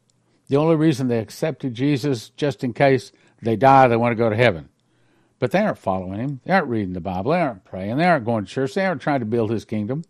The 0.47 0.57
only 0.57 0.75
reason 0.75 1.07
they 1.07 1.19
accepted 1.19 1.73
Jesus 1.73 2.29
just 2.29 2.63
in 2.63 2.73
case 2.73 3.11
they 3.41 3.55
die, 3.55 3.87
they 3.87 3.95
want 3.95 4.11
to 4.11 4.15
go 4.15 4.29
to 4.29 4.35
heaven. 4.35 4.69
But 5.39 5.51
they 5.51 5.59
aren't 5.59 5.77
following 5.77 6.19
him. 6.19 6.39
They 6.45 6.53
aren't 6.53 6.67
reading 6.67 6.93
the 6.93 7.01
Bible. 7.01 7.31
They 7.31 7.41
aren't 7.41 7.65
praying. 7.65 7.97
They 7.97 8.05
aren't 8.05 8.25
going 8.25 8.45
to 8.45 8.51
church. 8.51 8.73
They 8.73 8.85
aren't 8.85 9.01
trying 9.01 9.19
to 9.19 9.25
build 9.25 9.51
his 9.51 9.65
kingdom. 9.65 10.03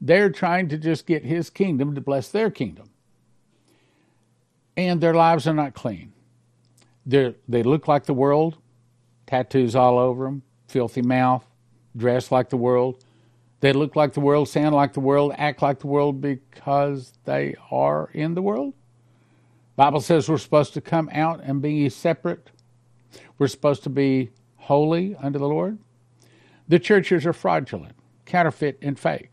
They're 0.00 0.30
trying 0.30 0.68
to 0.68 0.78
just 0.78 1.06
get 1.06 1.24
his 1.24 1.50
kingdom 1.50 1.94
to 1.94 2.00
bless 2.00 2.28
their 2.28 2.50
kingdom 2.50 2.90
and 4.76 5.00
their 5.00 5.14
lives 5.14 5.46
are 5.46 5.54
not 5.54 5.74
clean. 5.74 6.12
They 7.06 7.34
they 7.48 7.62
look 7.62 7.86
like 7.88 8.04
the 8.04 8.14
world, 8.14 8.56
tattoos 9.26 9.76
all 9.76 9.98
over 9.98 10.24
them, 10.24 10.42
filthy 10.68 11.02
mouth, 11.02 11.44
dress 11.96 12.32
like 12.32 12.50
the 12.50 12.56
world. 12.56 13.04
They 13.60 13.72
look 13.72 13.96
like 13.96 14.12
the 14.12 14.20
world, 14.20 14.48
sound 14.48 14.74
like 14.74 14.92
the 14.92 15.00
world, 15.00 15.32
act 15.38 15.62
like 15.62 15.78
the 15.80 15.86
world 15.86 16.20
because 16.20 17.12
they 17.24 17.54
are 17.70 18.10
in 18.12 18.34
the 18.34 18.42
world. 18.42 18.74
Bible 19.76 20.00
says 20.00 20.28
we're 20.28 20.38
supposed 20.38 20.74
to 20.74 20.80
come 20.80 21.08
out 21.12 21.40
and 21.42 21.62
be 21.62 21.88
separate. 21.88 22.50
We're 23.38 23.48
supposed 23.48 23.82
to 23.84 23.90
be 23.90 24.30
holy 24.64 25.16
unto 25.16 25.38
the 25.38 25.48
Lord. 25.48 25.78
The 26.68 26.78
churches 26.78 27.26
are 27.26 27.32
fraudulent, 27.32 27.94
counterfeit, 28.24 28.78
and 28.82 28.98
fake. 28.98 29.30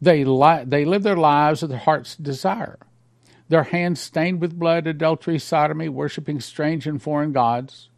They 0.00 0.24
li- 0.24 0.64
they 0.64 0.84
live 0.84 1.02
their 1.02 1.16
lives 1.16 1.62
of 1.62 1.70
their 1.70 1.78
heart's 1.78 2.16
desire 2.16 2.78
their 3.48 3.64
hands 3.64 4.00
stained 4.00 4.40
with 4.40 4.58
blood, 4.58 4.86
adultery, 4.86 5.38
sodomy, 5.38 5.88
worshiping 5.88 6.40
strange 6.40 6.86
and 6.86 7.00
foreign 7.00 7.32
gods, 7.32 7.90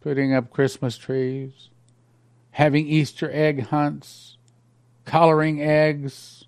putting 0.00 0.34
up 0.34 0.50
Christmas 0.50 0.98
trees, 0.98 1.70
having 2.50 2.86
Easter 2.86 3.30
egg 3.32 3.66
hunts, 3.66 4.36
coloring 5.04 5.62
eggs, 5.62 6.44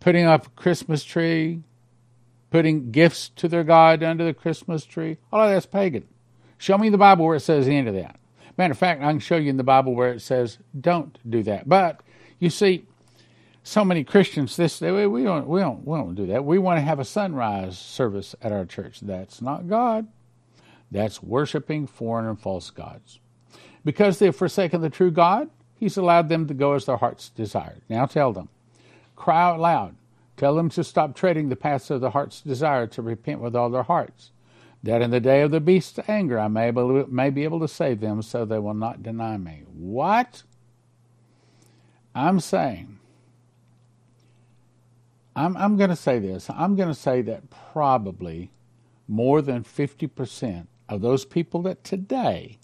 putting 0.00 0.26
up 0.26 0.46
a 0.46 0.50
Christmas 0.50 1.04
tree, 1.04 1.62
putting 2.50 2.90
gifts 2.90 3.28
to 3.36 3.46
their 3.46 3.64
God 3.64 4.02
under 4.02 4.24
the 4.24 4.34
Christmas 4.34 4.84
tree. 4.84 5.18
All 5.32 5.44
of 5.44 5.50
that's 5.50 5.66
pagan. 5.66 6.08
Show 6.60 6.76
me 6.76 6.90
the 6.90 6.98
Bible 6.98 7.24
where 7.24 7.36
it 7.36 7.40
says 7.40 7.66
any 7.66 7.88
of 7.88 7.94
that. 7.94 8.20
Matter 8.58 8.72
of 8.72 8.78
fact, 8.78 9.00
I 9.00 9.06
can 9.06 9.18
show 9.18 9.38
you 9.38 9.48
in 9.48 9.56
the 9.56 9.64
Bible 9.64 9.94
where 9.94 10.12
it 10.12 10.20
says 10.20 10.58
don't 10.78 11.18
do 11.28 11.42
that. 11.44 11.66
But 11.66 12.02
you 12.38 12.50
see, 12.50 12.84
so 13.62 13.82
many 13.82 14.04
Christians 14.04 14.56
this 14.56 14.78
we 14.82 14.88
don't 14.90 15.46
we 15.46 15.60
don't 15.60 15.86
we 15.86 15.96
don't 15.96 16.14
do 16.14 16.26
that. 16.26 16.44
We 16.44 16.58
want 16.58 16.76
to 16.76 16.82
have 16.82 16.98
a 16.98 17.04
sunrise 17.04 17.78
service 17.78 18.34
at 18.42 18.52
our 18.52 18.66
church. 18.66 19.00
That's 19.00 19.40
not 19.40 19.68
God. 19.68 20.06
That's 20.90 21.22
worshiping 21.22 21.86
foreign 21.86 22.26
and 22.26 22.38
false 22.38 22.68
gods. 22.68 23.20
Because 23.82 24.18
they've 24.18 24.36
forsaken 24.36 24.82
the 24.82 24.90
true 24.90 25.10
God, 25.10 25.48
He's 25.76 25.96
allowed 25.96 26.28
them 26.28 26.46
to 26.46 26.52
go 26.52 26.74
as 26.74 26.84
their 26.84 26.98
hearts 26.98 27.30
desired. 27.30 27.80
Now 27.88 28.04
tell 28.04 28.34
them. 28.34 28.50
Cry 29.16 29.44
out 29.44 29.60
loud. 29.60 29.94
Tell 30.36 30.54
them 30.54 30.68
to 30.70 30.84
stop 30.84 31.16
treading 31.16 31.48
the 31.48 31.56
paths 31.56 31.88
of 31.88 32.02
their 32.02 32.10
heart's 32.10 32.42
desire 32.42 32.86
to 32.88 33.00
repent 33.00 33.40
with 33.40 33.56
all 33.56 33.70
their 33.70 33.84
hearts. 33.84 34.30
That 34.82 35.02
in 35.02 35.10
the 35.10 35.20
day 35.20 35.42
of 35.42 35.50
the 35.50 35.60
beast's 35.60 35.98
anger 36.08 36.38
I 36.38 36.48
may, 36.48 36.70
may 36.70 37.30
be 37.30 37.44
able 37.44 37.60
to 37.60 37.68
save 37.68 38.00
them 38.00 38.22
so 38.22 38.44
they 38.44 38.58
will 38.58 38.74
not 38.74 39.02
deny 39.02 39.36
me. 39.36 39.64
What? 39.72 40.42
I'm 42.14 42.40
saying 42.40 43.00
I'm, 45.40 45.56
I'm 45.56 45.76
going 45.76 45.90
to 45.90 45.96
say 45.96 46.18
this. 46.18 46.50
I'm 46.50 46.76
going 46.76 46.88
to 46.88 46.94
say 46.94 47.22
that 47.22 47.44
probably 47.72 48.50
more 49.08 49.42
than 49.42 49.64
50% 49.64 50.66
of 50.88 51.00
those 51.00 51.24
people 51.24 51.62
that 51.62 51.84
today 51.84 52.58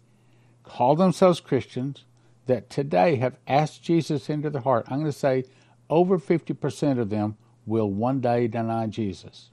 call 0.64 0.96
themselves 0.96 1.40
Christians, 1.40 2.04
that 2.46 2.68
today 2.68 3.16
have 3.16 3.38
asked 3.46 3.82
Jesus 3.82 4.28
into 4.28 4.50
their 4.50 4.62
heart, 4.62 4.84
I'm 4.88 4.98
going 4.98 5.10
to 5.10 5.18
say 5.18 5.44
over 5.88 6.18
50% 6.18 6.98
of 6.98 7.08
them 7.08 7.36
will 7.64 7.90
one 7.90 8.20
day 8.20 8.46
deny 8.46 8.86
Jesus 8.86 9.50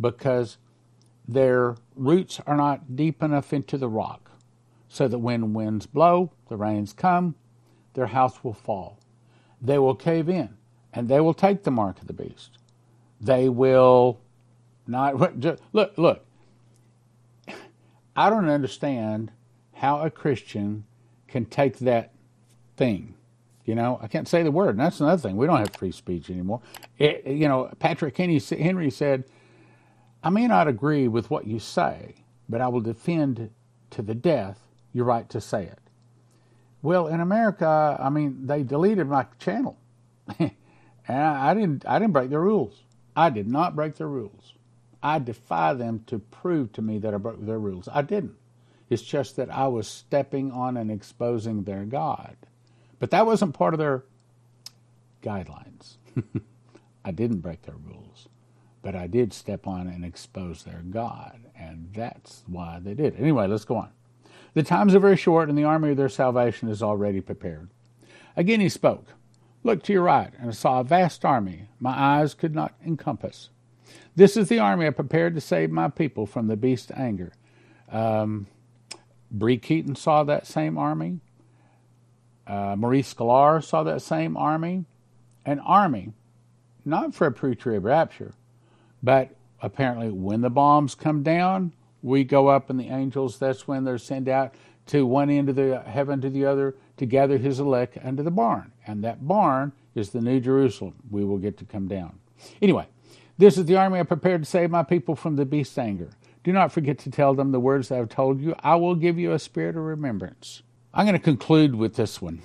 because 0.00 0.58
their 1.28 1.76
roots 1.94 2.40
are 2.46 2.56
not 2.56 2.96
deep 2.96 3.22
enough 3.22 3.52
into 3.52 3.76
the 3.76 3.88
rock 3.88 4.30
so 4.88 5.06
that 5.06 5.18
when 5.18 5.52
winds 5.52 5.86
blow, 5.86 6.32
the 6.48 6.56
rains 6.56 6.94
come, 6.94 7.34
their 7.92 8.06
house 8.06 8.42
will 8.42 8.54
fall. 8.54 8.98
They 9.60 9.78
will 9.78 9.94
cave 9.94 10.28
in 10.28 10.56
and 10.92 11.08
they 11.08 11.20
will 11.20 11.34
take 11.34 11.64
the 11.64 11.70
mark 11.70 12.00
of 12.00 12.06
the 12.06 12.14
beast. 12.14 12.56
They 13.20 13.48
will 13.48 14.20
not 14.86 15.38
just, 15.38 15.62
look. 15.72 15.96
Look, 15.98 16.24
I 18.16 18.30
don't 18.30 18.48
understand 18.48 19.30
how 19.74 20.00
a 20.00 20.10
Christian 20.10 20.84
can 21.28 21.44
take 21.44 21.78
that 21.80 22.12
thing. 22.76 23.14
You 23.64 23.74
know, 23.74 23.98
I 24.02 24.08
can't 24.08 24.26
say 24.26 24.42
the 24.42 24.50
word. 24.50 24.70
And 24.70 24.80
that's 24.80 25.00
another 25.00 25.20
thing. 25.20 25.36
We 25.36 25.46
don't 25.46 25.58
have 25.58 25.76
free 25.76 25.92
speech 25.92 26.30
anymore. 26.30 26.62
It, 26.96 27.26
you 27.26 27.46
know, 27.46 27.70
Patrick 27.78 28.16
Henry, 28.16 28.40
Henry 28.40 28.90
said, 28.90 29.24
I 30.22 30.30
may 30.30 30.46
not 30.46 30.68
agree 30.68 31.08
with 31.08 31.30
what 31.30 31.46
you 31.46 31.58
say, 31.58 32.16
but 32.48 32.60
I 32.60 32.68
will 32.68 32.80
defend 32.80 33.50
to 33.90 34.02
the 34.02 34.14
death 34.14 34.60
your 34.92 35.04
right 35.04 35.28
to 35.30 35.40
say 35.40 35.64
it. 35.64 35.78
Well, 36.82 37.08
in 37.08 37.20
America, 37.20 37.96
I 38.00 38.08
mean, 38.10 38.46
they 38.46 38.62
deleted 38.62 39.08
my 39.08 39.26
channel. 39.38 39.78
and 40.38 40.52
I, 41.08 41.54
didn't 41.54 41.84
I 41.86 41.98
didn't 41.98 42.12
break 42.12 42.30
the 42.30 42.38
rules. 42.38 42.82
I 43.16 43.30
did 43.30 43.48
not 43.48 43.74
break 43.74 43.96
the 43.96 44.06
rules. 44.06 44.54
I 45.02 45.18
defy 45.18 45.74
them 45.74 46.04
to 46.06 46.18
prove 46.18 46.72
to 46.72 46.82
me 46.82 46.98
that 46.98 47.14
I 47.14 47.18
broke 47.18 47.44
their 47.44 47.58
rules. 47.58 47.88
I 47.92 48.02
didn't. 48.02 48.36
It's 48.90 49.02
just 49.02 49.36
that 49.36 49.50
I 49.50 49.68
was 49.68 49.86
stepping 49.86 50.50
on 50.50 50.76
and 50.76 50.90
exposing 50.90 51.64
their 51.64 51.84
God. 51.84 52.36
But 52.98 53.10
that 53.10 53.26
wasn't 53.26 53.54
part 53.54 53.74
of 53.74 53.78
their 53.78 54.04
guidelines. 55.22 55.96
I 57.04 57.10
didn't 57.10 57.40
break 57.40 57.62
their 57.62 57.76
rules, 57.76 58.27
but 58.82 58.94
I 58.94 59.06
did 59.06 59.32
step 59.32 59.66
on 59.66 59.88
and 59.88 60.04
expose 60.04 60.62
their 60.62 60.82
God, 60.88 61.40
and 61.58 61.90
that's 61.92 62.42
why 62.46 62.78
they 62.80 62.94
did. 62.94 63.16
Anyway, 63.18 63.46
let's 63.46 63.64
go 63.64 63.76
on. 63.76 63.90
The 64.54 64.62
times 64.62 64.94
are 64.94 65.00
very 65.00 65.16
short, 65.16 65.48
and 65.48 65.58
the 65.58 65.64
army 65.64 65.90
of 65.90 65.96
their 65.96 66.08
salvation 66.08 66.68
is 66.68 66.82
already 66.82 67.20
prepared. 67.20 67.70
Again 68.36 68.60
he 68.60 68.68
spoke. 68.68 69.06
Look 69.64 69.82
to 69.84 69.92
your 69.92 70.04
right, 70.04 70.32
and 70.38 70.50
I 70.50 70.52
saw 70.52 70.80
a 70.80 70.84
vast 70.84 71.24
army 71.24 71.68
my 71.80 71.90
eyes 71.90 72.34
could 72.34 72.54
not 72.54 72.74
encompass. 72.84 73.50
This 74.14 74.36
is 74.36 74.48
the 74.48 74.58
army 74.58 74.86
I 74.86 74.90
prepared 74.90 75.34
to 75.34 75.40
save 75.40 75.70
my 75.70 75.88
people 75.88 76.26
from 76.26 76.46
the 76.46 76.56
beast's 76.56 76.92
anger. 76.92 77.32
Um, 77.90 78.46
Bree 79.30 79.58
Keyton 79.58 79.96
saw 79.96 80.24
that 80.24 80.46
same 80.46 80.78
army. 80.78 81.20
Uh, 82.46 82.76
Maurice 82.76 83.12
Sklar 83.12 83.62
saw 83.62 83.82
that 83.82 84.02
same 84.02 84.36
army. 84.36 84.84
An 85.44 85.58
army, 85.60 86.12
not 86.84 87.14
for 87.14 87.26
a 87.26 87.32
pre 87.32 87.54
trib 87.54 87.84
rapture, 87.84 88.34
but 89.02 89.30
apparently 89.60 90.10
when 90.10 90.40
the 90.40 90.50
bombs 90.50 90.94
come 90.94 91.22
down, 91.22 91.72
we 92.02 92.24
go 92.24 92.48
up 92.48 92.70
and 92.70 92.78
the 92.78 92.88
angels, 92.88 93.38
that's 93.38 93.66
when 93.66 93.84
they're 93.84 93.98
sent 93.98 94.28
out 94.28 94.54
to 94.86 95.04
one 95.04 95.30
end 95.30 95.48
of 95.48 95.56
the 95.56 95.82
heaven 95.86 96.20
to 96.20 96.30
the 96.30 96.44
other 96.44 96.74
to 96.96 97.06
gather 97.06 97.38
his 97.38 97.60
elect 97.60 97.98
unto 98.02 98.22
the 98.22 98.30
barn. 98.30 98.72
And 98.86 99.04
that 99.04 99.26
barn 99.26 99.72
is 99.94 100.10
the 100.10 100.20
New 100.20 100.40
Jerusalem. 100.40 100.94
We 101.10 101.24
will 101.24 101.38
get 101.38 101.58
to 101.58 101.64
come 101.64 101.88
down. 101.88 102.18
Anyway, 102.62 102.86
this 103.36 103.58
is 103.58 103.66
the 103.66 103.76
army 103.76 104.00
I 104.00 104.04
prepared 104.04 104.42
to 104.42 104.48
save 104.48 104.70
my 104.70 104.82
people 104.82 105.14
from 105.14 105.36
the 105.36 105.44
beast's 105.44 105.78
anger. 105.78 106.10
Do 106.44 106.52
not 106.52 106.72
forget 106.72 106.98
to 107.00 107.10
tell 107.10 107.34
them 107.34 107.52
the 107.52 107.60
words 107.60 107.90
I 107.90 107.96
have 107.96 108.08
told 108.08 108.40
you. 108.40 108.54
I 108.60 108.76
will 108.76 108.94
give 108.94 109.18
you 109.18 109.32
a 109.32 109.38
spirit 109.38 109.76
of 109.76 109.82
remembrance. 109.82 110.62
I'm 110.94 111.04
going 111.04 111.18
to 111.18 111.22
conclude 111.22 111.74
with 111.74 111.96
this 111.96 112.22
one. 112.22 112.42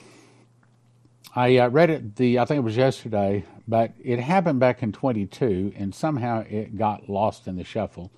I 1.35 1.57
uh, 1.57 1.69
read 1.69 1.89
it 1.89 2.15
the 2.17 2.37
I 2.37 2.45
think 2.45 2.59
it 2.59 2.63
was 2.63 2.77
yesterday, 2.77 3.43
but 3.67 3.93
it 4.03 4.19
happened 4.19 4.59
back 4.59 4.83
in 4.83 4.91
22, 4.91 5.73
and 5.75 5.93
somehow 5.95 6.43
it 6.47 6.77
got 6.77 7.09
lost 7.09 7.47
in 7.47 7.55
the 7.55 7.63
shuffle. 7.63 8.11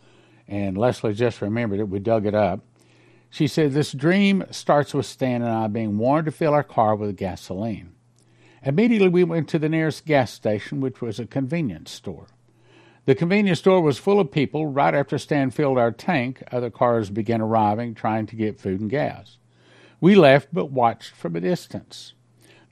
And 0.47 0.77
Leslie 0.77 1.13
just 1.13 1.41
remembered 1.41 1.79
it. 1.79 1.89
We 1.89 1.99
dug 1.99 2.25
it 2.25 2.35
up. 2.35 2.59
She 3.29 3.47
said, 3.47 3.71
This 3.71 3.91
dream 3.91 4.43
starts 4.51 4.93
with 4.93 5.05
Stan 5.05 5.41
and 5.41 5.51
I 5.51 5.67
being 5.67 5.97
warned 5.97 6.25
to 6.25 6.31
fill 6.31 6.53
our 6.53 6.63
car 6.63 6.95
with 6.95 7.15
gasoline. 7.15 7.93
Immediately, 8.63 9.09
we 9.09 9.23
went 9.23 9.47
to 9.49 9.59
the 9.59 9.69
nearest 9.69 10.05
gas 10.05 10.33
station, 10.33 10.81
which 10.81 11.01
was 11.01 11.19
a 11.19 11.25
convenience 11.25 11.91
store. 11.91 12.27
The 13.05 13.15
convenience 13.15 13.59
store 13.59 13.81
was 13.81 13.97
full 13.97 14.19
of 14.19 14.31
people. 14.31 14.65
Right 14.67 14.95
after 14.95 15.17
Stan 15.17 15.51
filled 15.51 15.77
our 15.77 15.91
tank, 15.91 16.43
other 16.51 16.71
cars 16.71 17.09
began 17.09 17.41
arriving, 17.41 17.93
trying 17.93 18.25
to 18.27 18.35
get 18.35 18.59
food 18.59 18.81
and 18.81 18.89
gas. 18.89 19.37
We 20.01 20.15
left, 20.15 20.49
but 20.51 20.71
watched 20.71 21.11
from 21.11 21.35
a 21.35 21.41
distance. 21.41 22.14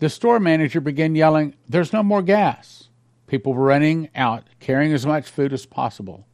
The 0.04 0.10
store 0.10 0.42
manager 0.42 0.82
began 0.82 1.16
yelling, 1.16 1.54
There's 1.70 1.94
no 1.94 2.04
more 2.04 2.22
gas. 2.22 2.90
People 3.26 3.54
were 3.54 3.64
running 3.64 4.10
out, 4.14 4.44
carrying 4.60 4.92
as 4.92 5.06
much 5.06 5.30
food 5.30 5.54
as 5.54 5.66
possible. 5.66 6.28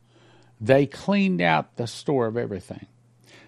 They 0.59 0.87
cleaned 0.87 1.39
out 1.39 1.75
the 1.75 1.85
store 1.85 2.25
of 2.25 2.35
everything. 2.35 2.87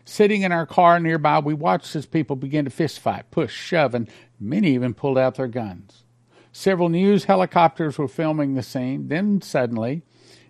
Sitting 0.06 0.44
in 0.44 0.52
our 0.52 0.68
car 0.68 1.00
nearby, 1.00 1.40
we 1.40 1.56
watched 1.56 1.96
as 1.96 2.06
people 2.06 2.36
began 2.36 2.66
to 2.66 2.70
fist 2.70 3.00
fight, 3.00 3.32
push, 3.32 3.52
shove, 3.52 3.96
and 3.96 4.08
many 4.40 4.76
even 4.76 4.94
pulled 4.94 5.18
out 5.18 5.34
their 5.38 5.48
guns. 5.48 6.04
Several 6.52 6.90
news 6.90 7.24
helicopters 7.24 7.98
were 7.98 8.08
filming 8.08 8.54
the 8.54 8.62
scene. 8.62 9.08
Then 9.08 9.42
suddenly, 9.42 10.04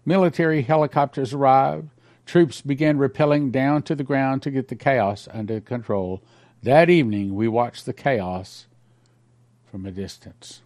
military 0.03 0.63
helicopters 0.63 1.34
arrived. 1.34 1.88
Troops 2.25 2.60
began 2.60 2.97
rappelling 2.97 3.53
down 3.53 3.84
to 3.84 3.95
the 3.95 4.03
ground 4.03 4.43
to 4.43 4.51
get 4.51 4.67
the 4.67 4.75
chaos 4.75 5.29
under 5.31 5.62
control. 5.62 6.21
That 6.62 6.89
evening, 6.89 7.36
we 7.36 7.47
watched 7.47 7.86
the 7.86 7.93
chaos 7.93 8.67
from 9.71 9.86
a 9.86 9.91
distance. 9.91 10.62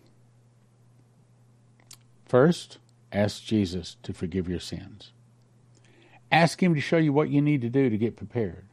First, 2.26 2.80
ask 3.12 3.44
Jesus 3.44 3.98
to 4.02 4.14
forgive 4.14 4.50
your 4.50 4.60
sins. 4.60 5.12
Ask 6.32 6.64
Him 6.64 6.74
to 6.74 6.82
show 6.82 6.98
you 6.98 7.14
what 7.14 7.30
you 7.30 7.40
need 7.40 7.62
to 7.62 7.70
do 7.70 7.88
to 7.90 7.98
get 7.98 8.18
prepared. 8.18 8.66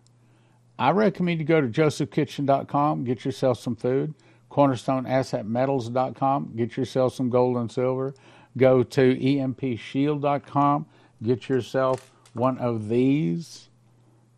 I 0.78 0.90
recommend 0.90 1.38
you 1.38 1.44
go 1.44 1.60
to 1.60 1.68
josephkitchen.com, 1.68 3.04
get 3.04 3.26
yourself 3.26 3.60
some 3.60 3.76
food, 3.76 4.14
cornerstoneassetmetals.com, 4.50 6.52
get 6.56 6.78
yourself 6.78 7.14
some 7.14 7.28
gold 7.28 7.58
and 7.58 7.70
silver. 7.70 8.14
Go 8.56 8.82
to 8.82 9.16
empshield.com, 9.16 10.86
get 11.22 11.48
yourself 11.48 12.10
one 12.32 12.58
of 12.58 12.88
these. 12.88 13.68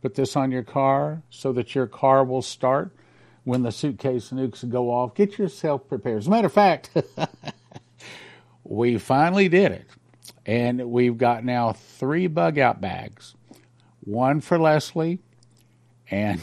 Put 0.02 0.16
this 0.16 0.37
on 0.37 0.50
your 0.50 0.64
car 0.64 1.22
so 1.30 1.52
that 1.52 1.74
your 1.74 1.87
car 1.87 2.22
will 2.24 2.42
start 2.42 2.90
when 3.44 3.62
the 3.62 3.70
suitcase 3.70 4.30
nukes 4.30 4.68
go 4.68 4.90
off. 4.90 5.14
Get 5.14 5.38
yourself 5.38 5.87
prepared. 5.88 6.18
As 6.18 6.26
a 6.26 6.30
matter 6.30 6.46
of 6.46 6.52
fact, 6.52 6.90
we 8.64 8.98
finally 8.98 9.48
did 9.48 9.72
it. 9.72 9.87
And 10.46 10.90
we've 10.90 11.16
got 11.16 11.44
now 11.44 11.72
three 11.72 12.26
bug 12.26 12.59
out 12.59 12.80
bags 12.80 13.35
one 14.00 14.40
for 14.42 14.59
Leslie 14.59 15.20
and 16.11 16.40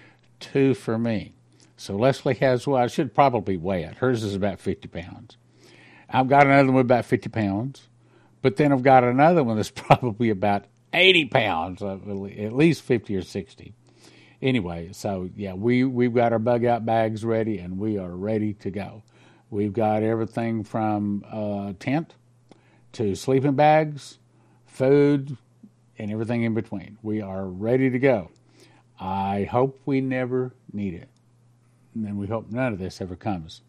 two 0.40 0.74
for 0.74 0.98
me. 0.98 1.34
So 1.78 1.96
Leslie 1.96 2.34
has, 2.34 2.66
well, 2.66 2.82
I 2.82 2.86
should 2.86 3.14
probably 3.14 3.56
weigh 3.56 3.84
it. 3.84 3.96
Hers 3.96 4.22
is 4.22 4.34
about 4.34 4.60
50 4.60 4.88
pounds. 4.88 5.36
I've 6.10 6.28
got 6.28 6.46
another 6.46 6.70
one 6.70 6.82
about 6.82 7.06
50 7.06 7.30
pounds, 7.30 7.88
but 8.42 8.56
then 8.56 8.72
I've 8.72 8.82
got 8.82 9.04
another 9.04 9.42
one 9.42 9.56
that's 9.56 9.70
probably 9.74 10.28
about 10.28 10.66
80 10.92 11.26
pounds, 11.26 11.82
uh, 11.82 11.94
at 11.94 12.52
least 12.52 12.82
50 12.82 13.16
or 13.16 13.22
60 13.22 13.74
anyway, 14.42 14.90
so 14.92 15.30
yeah, 15.36 15.54
we 15.54 15.84
we've 15.84 16.14
got 16.14 16.32
our 16.32 16.38
bug 16.38 16.64
out 16.64 16.84
bags 16.84 17.24
ready 17.24 17.58
and 17.58 17.78
we 17.78 17.98
are 17.98 18.10
ready 18.10 18.54
to 18.54 18.70
go. 18.70 19.02
We've 19.50 19.72
got 19.72 20.02
everything 20.02 20.64
from 20.64 21.24
uh, 21.30 21.74
tent 21.78 22.14
to 22.92 23.14
sleeping 23.14 23.54
bags, 23.54 24.18
food, 24.66 25.36
and 25.98 26.10
everything 26.10 26.42
in 26.42 26.54
between. 26.54 26.98
We 27.02 27.20
are 27.20 27.46
ready 27.46 27.90
to 27.90 27.98
go. 27.98 28.30
I 28.98 29.44
hope 29.44 29.80
we 29.84 30.00
never 30.00 30.54
need 30.72 30.94
it, 30.94 31.08
and 31.94 32.18
we 32.18 32.26
hope 32.26 32.50
none 32.50 32.72
of 32.72 32.78
this 32.78 33.00
ever 33.00 33.16
comes. 33.16 33.62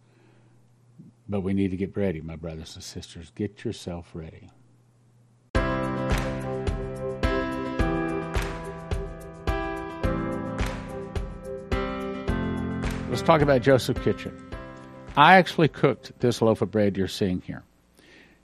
But 1.27 1.41
we 1.41 1.53
need 1.53 1.71
to 1.71 1.77
get 1.77 1.95
ready, 1.95 2.21
my 2.21 2.35
brothers 2.35 2.75
and 2.75 2.83
sisters. 2.83 3.31
Get 3.33 3.63
yourself 3.63 4.11
ready. 4.13 4.49
Let's 13.13 13.21
talk 13.21 13.41
about 13.41 13.61
Joseph 13.61 14.03
Kitchen. 14.03 14.35
I 15.15 15.35
actually 15.35 15.67
cooked 15.67 16.19
this 16.19 16.41
loaf 16.41 16.63
of 16.63 16.71
bread 16.71 16.97
you're 16.97 17.07
seeing 17.07 17.41
here. 17.41 17.61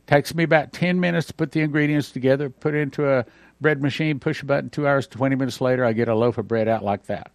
Takes 0.06 0.36
me 0.36 0.44
about 0.44 0.74
10 0.74 1.00
minutes 1.00 1.26
to 1.26 1.34
put 1.34 1.54
the 1.54 1.62
ingredients 1.62 2.12
together, 2.12 2.52
put 2.52 2.76
it 2.76 2.82
into 2.82 3.10
a 3.10 3.26
bread 3.60 3.82
machine, 3.82 4.20
push 4.20 4.44
a 4.44 4.46
button, 4.46 4.70
two 4.70 4.88
hours, 4.88 5.08
20 5.08 5.36
minutes 5.38 5.60
later, 5.60 5.84
I 5.84 5.94
get 5.94 6.08
a 6.08 6.14
loaf 6.14 6.38
of 6.38 6.48
bread 6.48 6.68
out 6.68 6.84
like 6.84 7.08
that. 7.08 7.32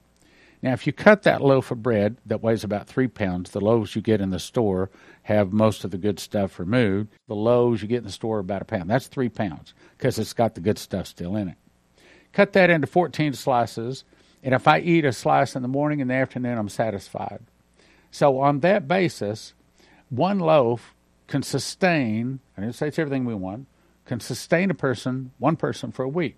Now, 0.63 0.75
if 0.75 0.87
you 0.87 0.93
cut 0.93 1.25
that 1.25 1.43
loaf 1.43 1.73
of 1.73 1.83
bread 1.83 2.19
that 2.25 2.41
weighs 2.41 2.63
about 2.63 2.87
three 2.87 3.09
pounds, 3.09 3.51
the 3.51 3.61
loaves 3.61 3.97
you 3.97 4.01
get 4.01 4.21
in 4.21 4.31
the 4.31 4.39
store 4.39 4.89
have 5.25 5.53
most 5.53 5.83
of 5.83 5.91
the 5.91 5.99
good 5.99 6.21
stuff 6.21 6.61
removed. 6.61 7.11
The 7.27 7.35
loaves 7.35 7.83
you 7.83 7.89
get 7.89 7.99
in 7.99 8.05
the 8.05 8.13
store 8.13 8.37
are 8.37 8.41
about 8.43 8.63
a 8.63 8.65
pound. 8.65 8.89
That's 8.89 9.09
three 9.09 9.29
pounds 9.29 9.75
because 9.99 10.21
it's 10.21 10.35
got 10.35 10.55
the 10.55 10.61
good 10.61 10.79
stuff 10.79 11.09
still 11.09 11.35
in 11.35 11.49
it. 11.49 11.57
Cut 12.33 12.53
that 12.53 12.71
into 12.71 12.87
14 12.87 13.33
slices 13.33 14.05
and 14.45 14.55
if 14.55 14.69
I 14.69 14.79
eat 14.81 15.07
a 15.07 15.13
slice 15.13 15.57
in 15.57 15.63
the 15.63 15.69
morning 15.69 16.03
and 16.03 16.11
the 16.11 16.15
afternoon, 16.15 16.59
I'm 16.59 16.69
satisfied. 16.69 17.41
So, 18.11 18.39
on 18.39 18.61
that 18.61 18.87
basis, 18.87 19.55
one 20.11 20.39
loaf 20.39 20.95
can 21.27 21.43
sustain, 21.43 22.41
I 22.57 22.61
didn't 22.61 22.75
say 22.75 22.89
it's 22.89 22.99
everything 22.99 23.25
we 23.25 23.35
want, 23.35 23.67
can 24.05 24.21
sustain 24.21 24.71
a 24.71 24.75
person, 24.75 25.33
one 25.39 25.57
person 25.57 25.91
for 25.91 26.05
a 26.05 26.09
week. 26.09 26.37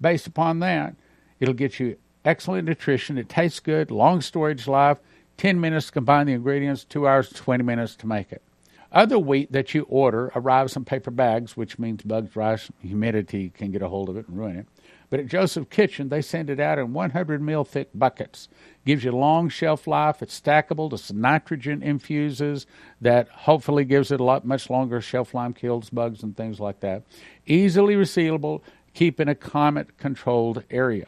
Based 0.00 0.26
upon 0.26 0.60
that, 0.60 0.96
it'll 1.38 1.54
get 1.54 1.78
you 1.78 1.98
excellent 2.24 2.66
nutrition. 2.66 3.18
It 3.18 3.28
tastes 3.28 3.60
good, 3.60 3.90
long 3.90 4.22
storage 4.22 4.66
life, 4.66 4.98
10 5.36 5.60
minutes 5.60 5.86
to 5.86 5.92
combine 5.92 6.26
the 6.26 6.32
ingredients, 6.32 6.84
2 6.84 7.06
hours, 7.06 7.28
20 7.28 7.62
minutes 7.62 7.94
to 7.96 8.06
make 8.06 8.32
it. 8.32 8.42
Other 8.90 9.18
wheat 9.18 9.52
that 9.52 9.74
you 9.74 9.82
order 9.90 10.32
arrives 10.34 10.76
in 10.76 10.84
paper 10.84 11.10
bags, 11.10 11.56
which 11.56 11.78
means 11.78 12.02
bugs, 12.02 12.34
rice, 12.36 12.70
humidity 12.80 13.50
can 13.50 13.70
get 13.70 13.82
a 13.82 13.88
hold 13.88 14.08
of 14.08 14.16
it 14.16 14.28
and 14.28 14.38
ruin 14.38 14.56
it. 14.56 14.66
But 15.14 15.20
at 15.20 15.26
Joseph 15.28 15.70
Kitchen, 15.70 16.08
they 16.08 16.20
send 16.20 16.50
it 16.50 16.58
out 16.58 16.76
in 16.76 16.92
100 16.92 17.40
mil 17.40 17.62
thick 17.62 17.88
buckets. 17.94 18.48
Gives 18.84 19.04
you 19.04 19.12
long 19.12 19.48
shelf 19.48 19.86
life. 19.86 20.20
It's 20.22 20.40
stackable. 20.40 20.92
It's 20.92 21.12
nitrogen 21.12 21.84
infuses 21.84 22.66
that 23.00 23.28
hopefully 23.28 23.84
gives 23.84 24.10
it 24.10 24.18
a 24.18 24.24
lot 24.24 24.44
much 24.44 24.68
longer 24.68 25.00
shelf 25.00 25.32
life, 25.32 25.54
kills 25.54 25.88
bugs 25.88 26.24
and 26.24 26.36
things 26.36 26.58
like 26.58 26.80
that. 26.80 27.04
Easily 27.46 27.94
resealable. 27.94 28.62
Keep 28.92 29.20
in 29.20 29.28
a 29.28 29.36
climate 29.36 29.96
controlled 29.98 30.64
area 30.68 31.06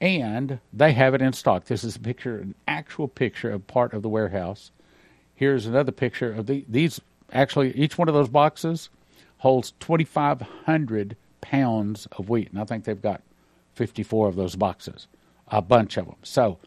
and 0.00 0.58
they 0.72 0.94
have 0.94 1.12
it 1.12 1.20
in 1.20 1.34
stock. 1.34 1.66
This 1.66 1.84
is 1.84 1.96
a 1.96 2.00
picture, 2.00 2.38
an 2.38 2.54
actual 2.66 3.08
picture 3.08 3.50
of 3.50 3.66
part 3.66 3.92
of 3.92 4.00
the 4.00 4.08
warehouse. 4.08 4.70
Here's 5.34 5.66
another 5.66 5.92
picture 5.92 6.32
of 6.32 6.46
the, 6.46 6.64
these. 6.66 6.98
Actually, 7.30 7.76
each 7.76 7.98
one 7.98 8.08
of 8.08 8.14
those 8.14 8.30
boxes 8.30 8.88
holds 9.36 9.72
2,500 9.80 11.14
pounds 11.40 12.06
of 12.12 12.28
wheat, 12.28 12.50
and 12.50 12.60
I 12.60 12.64
think 12.64 12.84
they've 12.84 13.00
got 13.00 13.22
54 13.74 14.28
of 14.28 14.36
those 14.36 14.56
boxes, 14.56 15.06
a 15.48 15.62
bunch 15.62 15.96
of 15.96 16.06
them. 16.06 16.16
So, 16.22 16.58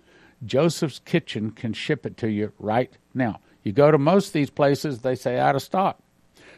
Joseph's 0.45 0.99
Kitchen 0.99 1.51
can 1.51 1.73
ship 1.73 2.05
it 2.05 2.17
to 2.17 2.29
you 2.29 2.51
right 2.57 2.97
now. 3.13 3.39
You 3.63 3.71
go 3.71 3.91
to 3.91 3.97
most 3.97 4.27
of 4.27 4.33
these 4.33 4.49
places, 4.49 4.99
they 4.99 5.15
say 5.15 5.37
out 5.37 5.55
of 5.55 5.61
stock. 5.61 5.99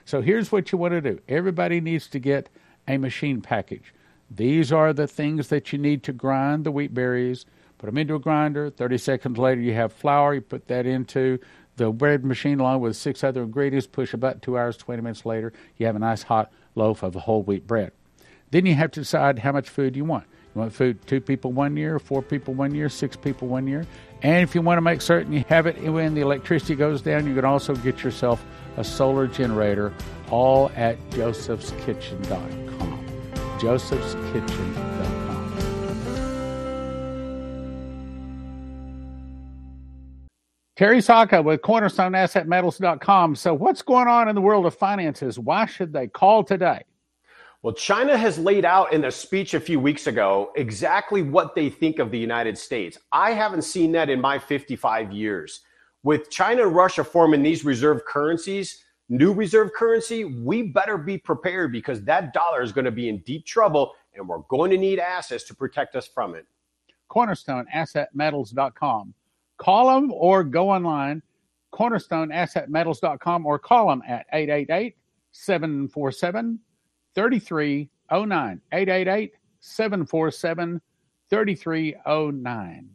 So 0.06 0.22
here's 0.22 0.52
what 0.52 0.72
you 0.72 0.78
want 0.78 0.94
to 0.94 1.02
do. 1.02 1.20
Everybody 1.28 1.82
needs 1.82 2.08
to 2.08 2.20
get 2.20 2.50
a 2.88 2.98
machine 2.98 3.42
package. 3.42 3.94
These 4.30 4.72
are 4.72 4.94
the 4.94 5.08
things 5.08 5.50
that 5.50 5.72
you 5.72 5.80
need 5.80 6.04
to 6.04 6.14
grind 6.14 6.66
the 6.66 6.72
wheat 6.72 6.94
berries. 6.94 7.46
Put 7.78 7.88
them 7.88 7.98
into 7.98 8.16
a 8.16 8.20
grinder. 8.20 8.70
30 8.70 8.98
seconds 8.98 9.38
later, 9.38 9.62
you 9.62 9.74
have 9.74 9.92
flour. 9.94 10.34
You 10.34 10.42
put 10.42 10.68
that 10.68 10.86
into 10.86 11.40
the 11.76 11.92
bread 11.92 12.24
machine 12.24 12.60
along 12.60 12.82
with 12.82 12.96
six 12.96 13.24
other 13.24 13.44
ingredients. 13.44 13.88
Push 13.88 14.14
about 14.14 14.42
two 14.42 14.58
hours, 14.58 14.78
20 14.78 15.02
minutes 15.02 15.26
later, 15.26 15.54
you 15.78 15.86
have 15.86 15.96
a 15.96 16.00
nice 16.00 16.24
hot 16.24 16.52
loaf 16.76 17.04
of 17.04 17.16
whole 17.16 17.44
wheat 17.44 17.68
bread. 17.68 17.92
Then 18.54 18.68
you 18.68 18.76
have 18.76 18.92
to 18.92 19.00
decide 19.00 19.40
how 19.40 19.52
much 19.52 19.68
food 19.68 19.96
you 19.96 20.06
want. 20.06 20.26
You 20.54 20.62
want 20.62 20.72
food 20.72 21.08
two 21.08 21.20
people 21.20 21.52
one 21.52 21.76
year, 21.76 21.98
four 21.98 22.22
people 22.22 22.54
one 22.54 22.76
year, 22.76 22.88
six 22.88 23.16
people 23.16 23.48
one 23.48 23.66
year. 23.66 23.88
And 24.22 24.44
if 24.44 24.54
you 24.54 24.62
want 24.62 24.78
to 24.78 24.82
make 24.82 25.02
certain 25.02 25.34
you 25.34 25.44
have 25.50 25.66
it 25.66 25.82
when 25.82 26.14
the 26.14 26.22
electricity 26.22 26.76
goes 26.76 27.02
down, 27.02 27.26
you 27.26 27.34
can 27.34 27.46
also 27.46 27.76
get 27.76 28.04
yourself 28.04 28.46
a 28.78 28.84
solar 28.84 29.26
generator, 29.26 29.92
all 30.30 30.70
at 30.76 31.00
josephskitchen.com 31.10 32.64
josephskitchen.com. 33.58 34.94
Terry 40.76 41.02
Sacka 41.02 41.42
with 41.42 41.62
CornerstoneAssetMetals.com. 41.62 43.36
So, 43.36 43.56
what's 43.56 43.82
going 43.82 44.08
on 44.08 44.30
in 44.30 44.36
the 44.36 44.42
world 44.42 44.68
of 44.68 44.76
finances? 44.76 45.40
Why 45.40 45.66
should 45.66 45.92
they 45.92 46.08
call 46.08 46.44
today? 46.44 46.84
Well, 47.64 47.74
China 47.74 48.16
has 48.18 48.38
laid 48.38 48.66
out 48.66 48.92
in 48.92 49.06
a 49.06 49.12
speech 49.12 49.54
a 49.54 49.60
few 49.60 49.80
weeks 49.80 50.08
ago 50.08 50.52
exactly 50.58 51.22
what 51.22 51.56
they 51.56 51.70
think 51.70 52.00
of 52.00 52.12
the 52.12 52.20
United 52.20 52.58
States. 52.58 52.98
I 53.14 53.32
haven't 53.32 53.62
seen 53.62 53.94
that 53.94 54.10
in 54.10 54.20
my 54.20 54.38
55 54.38 55.14
years. 55.14 55.62
With 56.04 56.30
China 56.30 56.68
and 56.68 56.76
Russia 56.76 57.06
forming 57.06 57.42
these 57.42 57.64
reserve 57.64 58.04
currencies, 58.04 58.84
new 59.08 59.32
reserve 59.32 59.72
currency, 59.72 60.26
we 60.26 60.64
better 60.64 60.98
be 60.98 61.18
prepared 61.18 61.72
because 61.72 62.04
that 62.04 62.34
dollar 62.34 62.64
is 62.64 62.74
going 62.74 62.84
to 62.84 62.92
be 62.92 63.08
in 63.08 63.20
deep 63.20 63.46
trouble 63.46 63.94
and 64.14 64.28
we're 64.28 64.40
going 64.50 64.72
to 64.72 64.78
need 64.78 65.00
assets 65.00 65.46
to 65.46 65.56
protect 65.56 65.96
us 65.96 66.06
from 66.06 66.36
it. 66.36 66.46
CornerstoneAssetMetals.com. 67.10 69.14
Call 69.56 69.88
them 69.88 70.12
or 70.12 70.44
go 70.44 70.70
online, 70.70 71.24
CornerstoneAssetMetals.com, 71.74 73.46
or 73.46 73.58
call 73.58 73.88
them 73.88 74.04
at 74.06 74.26
888 74.34 74.98
747 75.32 76.60
3309. 77.16 78.62
888 78.72 79.34
747 79.60 80.82
3309. 81.30 82.90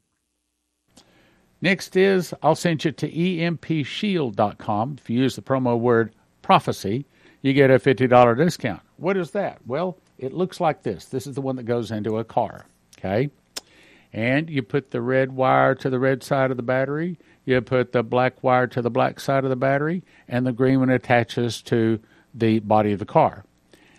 Next 1.60 1.96
is 1.96 2.32
I'll 2.42 2.54
send 2.54 2.84
you 2.84 2.92
to 2.92 3.10
empshield.com. 3.10 4.96
If 5.00 5.10
you 5.10 5.20
use 5.20 5.34
the 5.34 5.42
promo 5.42 5.78
word 5.78 6.14
prophecy, 6.42 7.04
you 7.42 7.52
get 7.52 7.70
a 7.70 7.78
$50 7.78 8.36
discount. 8.36 8.80
What 8.96 9.16
is 9.16 9.32
that? 9.32 9.58
Well, 9.66 9.98
it 10.18 10.32
looks 10.32 10.60
like 10.60 10.82
this. 10.82 11.06
This 11.06 11.26
is 11.26 11.34
the 11.34 11.40
one 11.40 11.56
that 11.56 11.64
goes 11.64 11.90
into 11.90 12.18
a 12.18 12.24
car, 12.24 12.66
okay? 12.98 13.30
And 14.12 14.48
you 14.48 14.62
put 14.62 14.90
the 14.90 15.00
red 15.00 15.32
wire 15.32 15.74
to 15.76 15.90
the 15.90 15.98
red 15.98 16.22
side 16.22 16.50
of 16.50 16.56
the 16.56 16.62
battery, 16.62 17.18
you 17.44 17.60
put 17.60 17.92
the 17.92 18.02
black 18.02 18.42
wire 18.42 18.66
to 18.68 18.82
the 18.82 18.90
black 18.90 19.20
side 19.20 19.44
of 19.44 19.50
the 19.50 19.56
battery, 19.56 20.02
and 20.28 20.46
the 20.46 20.52
green 20.52 20.80
one 20.80 20.90
attaches 20.90 21.62
to 21.62 21.98
the 22.34 22.58
body 22.60 22.92
of 22.92 22.98
the 22.98 23.06
car. 23.06 23.44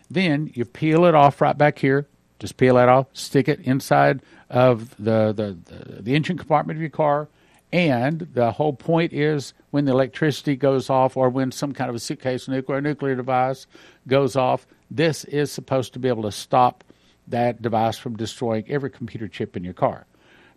Then 0.10 0.52
you 0.54 0.66
peel 0.66 1.06
it 1.06 1.16
off 1.16 1.42
right 1.42 1.58
back 1.58 1.80
here. 1.80 2.08
Just 2.40 2.58
peel 2.58 2.76
that 2.76 2.88
off, 2.88 3.08
stick 3.14 3.50
it 3.50 3.60
inside 3.62 4.22
of 4.50 4.96
the, 4.98 5.34
the, 5.34 5.58
the, 5.66 6.02
the 6.02 6.16
engine 6.16 6.38
compartment 6.38 6.78
of 6.78 6.82
your 6.82 6.90
car, 6.90 7.28
and 7.72 8.28
the 8.34 8.52
whole 8.52 8.74
point 8.74 9.14
is 9.14 9.54
when 9.70 9.86
the 9.86 9.92
electricity 9.92 10.56
goes 10.56 10.90
off 10.90 11.16
or 11.16 11.30
when 11.30 11.52
some 11.52 11.72
kind 11.74 11.90
of 11.90 11.96
a 11.96 12.00
suitcase 12.00 12.48
nuclear 12.48 12.82
nuclear 12.82 13.16
device 13.16 13.68
goes 14.08 14.36
off, 14.36 14.66
this 14.90 15.24
is 15.26 15.52
supposed 15.52 15.94
to 15.94 16.00
be 16.00 16.08
able 16.08 16.24
to 16.24 16.32
stop 16.32 16.84
that 17.28 17.62
device 17.62 17.98
from 17.98 18.16
destroying 18.16 18.66
every 18.68 18.90
computer 18.90 19.28
chip 19.28 19.56
in 19.56 19.64
your 19.64 19.74
car. 19.74 20.08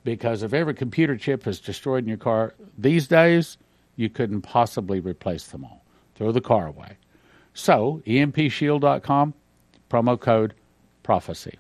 Because 0.05 0.43
if 0.43 0.55
every 0.55 0.75
computer 0.75 1.17
chip 1.17 1.47
is 1.47 1.61
destroyed 1.61 2.05
in 2.05 2.09
your 2.09 2.17
car 2.17 2.55
these 2.79 3.07
days, 3.07 3.59
you 3.95 4.09
couldn't 4.09 4.41
possibly 4.41 4.99
replace 4.99 5.45
them 5.49 5.65
all. 5.65 5.85
Throw 6.15 6.33
the 6.33 6.41
car 6.41 6.67
away. 6.67 6.97
So, 7.53 8.03
empshield.com, 8.07 9.35
promo 9.93 10.19
code 10.19 10.55
prophecy. 11.03 11.59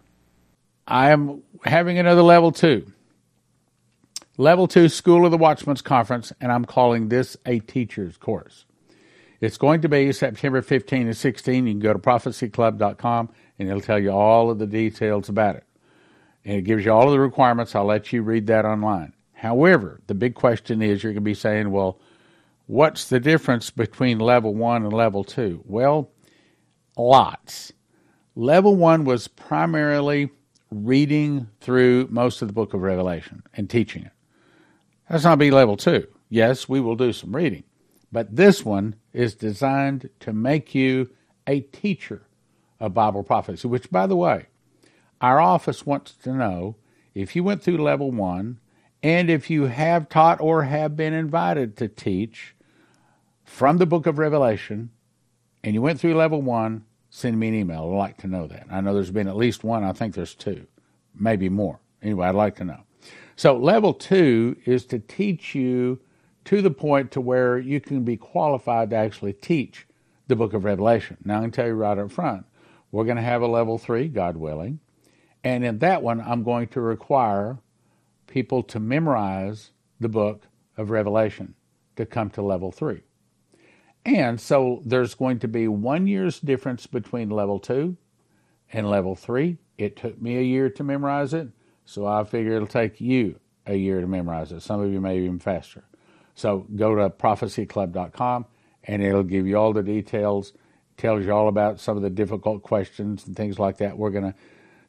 I 0.86 1.10
am 1.10 1.42
having 1.64 1.98
another 1.98 2.22
level 2.22 2.50
two. 2.50 2.90
Level 4.38 4.66
two 4.66 4.88
School 4.88 5.26
of 5.26 5.30
the 5.30 5.38
Watchman's 5.38 5.82
Conference, 5.82 6.32
and 6.40 6.50
I'm 6.50 6.64
calling 6.64 7.08
this 7.08 7.36
a 7.44 7.58
teacher's 7.58 8.16
course. 8.16 8.64
It's 9.42 9.58
going 9.58 9.82
to 9.82 9.88
be 9.88 10.12
September 10.12 10.62
15 10.62 11.08
and 11.08 11.16
16. 11.16 11.66
You 11.66 11.72
can 11.72 11.80
go 11.80 11.92
to 11.92 11.98
prophecyclub.com 11.98 13.28
and 13.58 13.68
it'll 13.68 13.80
tell 13.80 13.98
you 13.98 14.10
all 14.10 14.50
of 14.50 14.58
the 14.58 14.66
details 14.66 15.28
about 15.28 15.56
it. 15.56 15.64
And 16.44 16.56
it 16.56 16.62
gives 16.62 16.84
you 16.84 16.92
all 16.92 17.06
of 17.06 17.12
the 17.12 17.20
requirements. 17.20 17.74
I'll 17.74 17.84
let 17.84 18.12
you 18.12 18.22
read 18.22 18.46
that 18.46 18.64
online. 18.64 19.12
However, 19.32 20.00
the 20.06 20.14
big 20.14 20.36
question 20.36 20.80
is 20.80 21.02
you're 21.02 21.12
going 21.12 21.24
to 21.24 21.28
be 21.28 21.34
saying, 21.34 21.72
well, 21.72 21.98
what's 22.66 23.08
the 23.08 23.18
difference 23.18 23.70
between 23.70 24.20
level 24.20 24.54
one 24.54 24.84
and 24.84 24.92
level 24.92 25.24
two? 25.24 25.62
Well, 25.66 26.10
lots. 26.96 27.72
Level 28.34 28.76
one 28.76 29.04
was 29.04 29.28
primarily 29.28 30.30
reading 30.70 31.48
through 31.60 32.08
most 32.10 32.40
of 32.40 32.48
the 32.48 32.54
book 32.54 32.72
of 32.72 32.80
Revelation 32.80 33.42
and 33.54 33.68
teaching 33.68 34.04
it. 34.04 34.12
That's 35.08 35.24
not 35.24 35.38
be 35.38 35.50
level 35.50 35.76
two. 35.76 36.06
Yes, 36.30 36.66
we 36.66 36.80
will 36.80 36.96
do 36.96 37.12
some 37.12 37.36
reading, 37.36 37.64
but 38.10 38.34
this 38.34 38.64
one 38.64 38.94
is 39.12 39.34
designed 39.34 40.08
to 40.20 40.32
make 40.32 40.74
you 40.74 41.10
a 41.46 41.60
teacher 41.60 42.22
of 42.80 42.94
Bible 42.94 43.22
prophecy, 43.22 43.68
which, 43.68 43.90
by 43.90 44.06
the 44.06 44.16
way, 44.16 44.46
our 45.20 45.38
office 45.38 45.84
wants 45.84 46.12
to 46.22 46.32
know 46.32 46.76
if 47.14 47.36
you 47.36 47.44
went 47.44 47.62
through 47.62 47.76
level 47.76 48.10
one 48.10 48.58
and 49.02 49.28
if 49.28 49.50
you 49.50 49.64
have 49.64 50.08
taught 50.08 50.40
or 50.40 50.62
have 50.62 50.96
been 50.96 51.12
invited 51.12 51.76
to 51.76 51.88
teach 51.88 52.54
from 53.44 53.76
the 53.76 53.86
book 53.86 54.06
of 54.06 54.18
Revelation 54.18 54.90
and 55.62 55.74
you 55.74 55.82
went 55.82 56.00
through 56.00 56.14
level 56.14 56.40
one, 56.40 56.86
send 57.14 57.38
me 57.38 57.48
an 57.48 57.54
email. 57.54 57.82
I'd 57.82 57.96
like 57.96 58.16
to 58.18 58.26
know 58.26 58.46
that. 58.46 58.66
I 58.70 58.80
know 58.80 58.94
there's 58.94 59.10
been 59.10 59.28
at 59.28 59.36
least 59.36 59.64
one. 59.64 59.84
I 59.84 59.92
think 59.92 60.14
there's 60.14 60.34
two, 60.34 60.66
maybe 61.14 61.50
more. 61.50 61.78
Anyway, 62.02 62.26
I'd 62.26 62.34
like 62.34 62.56
to 62.56 62.64
know. 62.64 62.80
So 63.36 63.54
level 63.54 63.92
two 63.92 64.56
is 64.64 64.86
to 64.86 64.98
teach 64.98 65.54
you 65.54 66.00
to 66.46 66.62
the 66.62 66.70
point 66.70 67.10
to 67.12 67.20
where 67.20 67.58
you 67.58 67.80
can 67.80 68.02
be 68.02 68.16
qualified 68.16 68.90
to 68.90 68.96
actually 68.96 69.34
teach 69.34 69.86
the 70.26 70.36
book 70.36 70.54
of 70.54 70.64
Revelation. 70.64 71.18
Now 71.22 71.38
I 71.38 71.42
can 71.42 71.50
tell 71.50 71.66
you 71.66 71.74
right 71.74 71.98
up 71.98 72.10
front, 72.10 72.46
we're 72.90 73.04
going 73.04 73.18
to 73.18 73.22
have 73.22 73.42
a 73.42 73.46
level 73.46 73.76
three, 73.76 74.08
God 74.08 74.38
willing. 74.38 74.80
And 75.44 75.64
in 75.64 75.80
that 75.80 76.02
one, 76.02 76.18
I'm 76.20 76.42
going 76.42 76.68
to 76.68 76.80
require 76.80 77.58
people 78.26 78.62
to 78.62 78.80
memorize 78.80 79.72
the 80.00 80.08
book 80.08 80.46
of 80.78 80.88
Revelation 80.88 81.54
to 81.96 82.06
come 82.06 82.30
to 82.30 82.42
level 82.42 82.72
three. 82.72 83.02
And 84.04 84.40
so 84.40 84.82
there's 84.84 85.14
going 85.14 85.38
to 85.40 85.48
be 85.48 85.68
one 85.68 86.06
year's 86.06 86.40
difference 86.40 86.86
between 86.86 87.30
level 87.30 87.58
two 87.58 87.96
and 88.72 88.88
level 88.88 89.14
three. 89.14 89.58
It 89.78 89.96
took 89.96 90.20
me 90.20 90.38
a 90.38 90.42
year 90.42 90.70
to 90.70 90.84
memorize 90.84 91.34
it. 91.34 91.48
So 91.84 92.06
I 92.06 92.24
figure 92.24 92.54
it'll 92.54 92.66
take 92.66 93.00
you 93.00 93.38
a 93.66 93.76
year 93.76 94.00
to 94.00 94.06
memorize 94.06 94.50
it. 94.52 94.62
Some 94.62 94.80
of 94.80 94.92
you 94.92 95.00
may 95.00 95.18
even 95.18 95.38
faster. 95.38 95.84
So 96.34 96.66
go 96.74 96.94
to 96.94 97.10
prophecyclub.com 97.10 98.46
and 98.84 99.02
it'll 99.02 99.22
give 99.22 99.46
you 99.46 99.56
all 99.56 99.72
the 99.72 99.82
details, 99.82 100.52
tells 100.96 101.24
you 101.24 101.32
all 101.32 101.48
about 101.48 101.78
some 101.78 101.96
of 101.96 102.02
the 102.02 102.10
difficult 102.10 102.62
questions 102.62 103.26
and 103.26 103.36
things 103.36 103.58
like 103.58 103.78
that 103.78 103.96
we're 103.96 104.10
going 104.10 104.32
to 104.32 104.34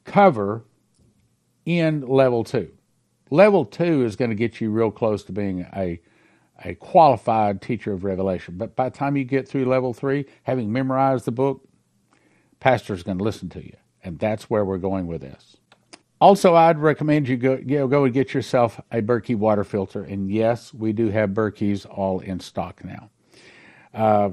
cover 0.06 0.66
in 1.66 2.02
level 2.02 2.44
two. 2.44 2.72
Level 3.30 3.66
two 3.66 4.04
is 4.04 4.16
going 4.16 4.30
to 4.30 4.36
get 4.36 4.62
you 4.62 4.70
real 4.70 4.92
close 4.92 5.24
to 5.24 5.32
being 5.32 5.66
a 5.76 6.00
a 6.64 6.76
qualified 6.76 7.62
teacher 7.62 7.94
of 7.94 8.04
Revelation. 8.04 8.56
But 8.58 8.76
by 8.76 8.90
the 8.90 8.98
time 8.98 9.18
you 9.18 9.24
get 9.24 9.48
through 9.48 9.66
level 9.66 9.94
three, 9.94 10.26
having 10.44 10.72
memorized 10.72 11.26
the 11.26 11.32
book, 11.32 11.68
pastor's 12.60 13.04
going 13.04 13.18
to 13.18 13.24
listen 13.24 13.50
to 13.50 13.64
you. 13.64 13.76
And 14.04 14.20
that's 14.20 14.50
where 14.50 14.66
we're 14.66 14.78
going 14.78 15.08
with 15.08 15.22
this. 15.22 15.58
Also, 16.20 16.56
I'd 16.56 16.78
recommend 16.78 17.28
you 17.28 17.36
go, 17.36 17.60
you 17.66 17.80
know, 17.80 17.88
go 17.88 18.06
and 18.06 18.14
get 18.14 18.34
yourself 18.34 18.80
a 18.92 19.02
Berkey 19.02 19.36
water 19.36 19.64
filter. 19.64 20.04
And 20.04 20.32
yes, 20.32 20.74
we 20.74 20.94
do 20.94 21.10
have 21.10 21.32
Berkeys 21.32 21.86
all 21.86 22.22
in 22.22 22.40
stock 22.40 22.82
now. 22.84 23.10
Uh, 23.94 24.30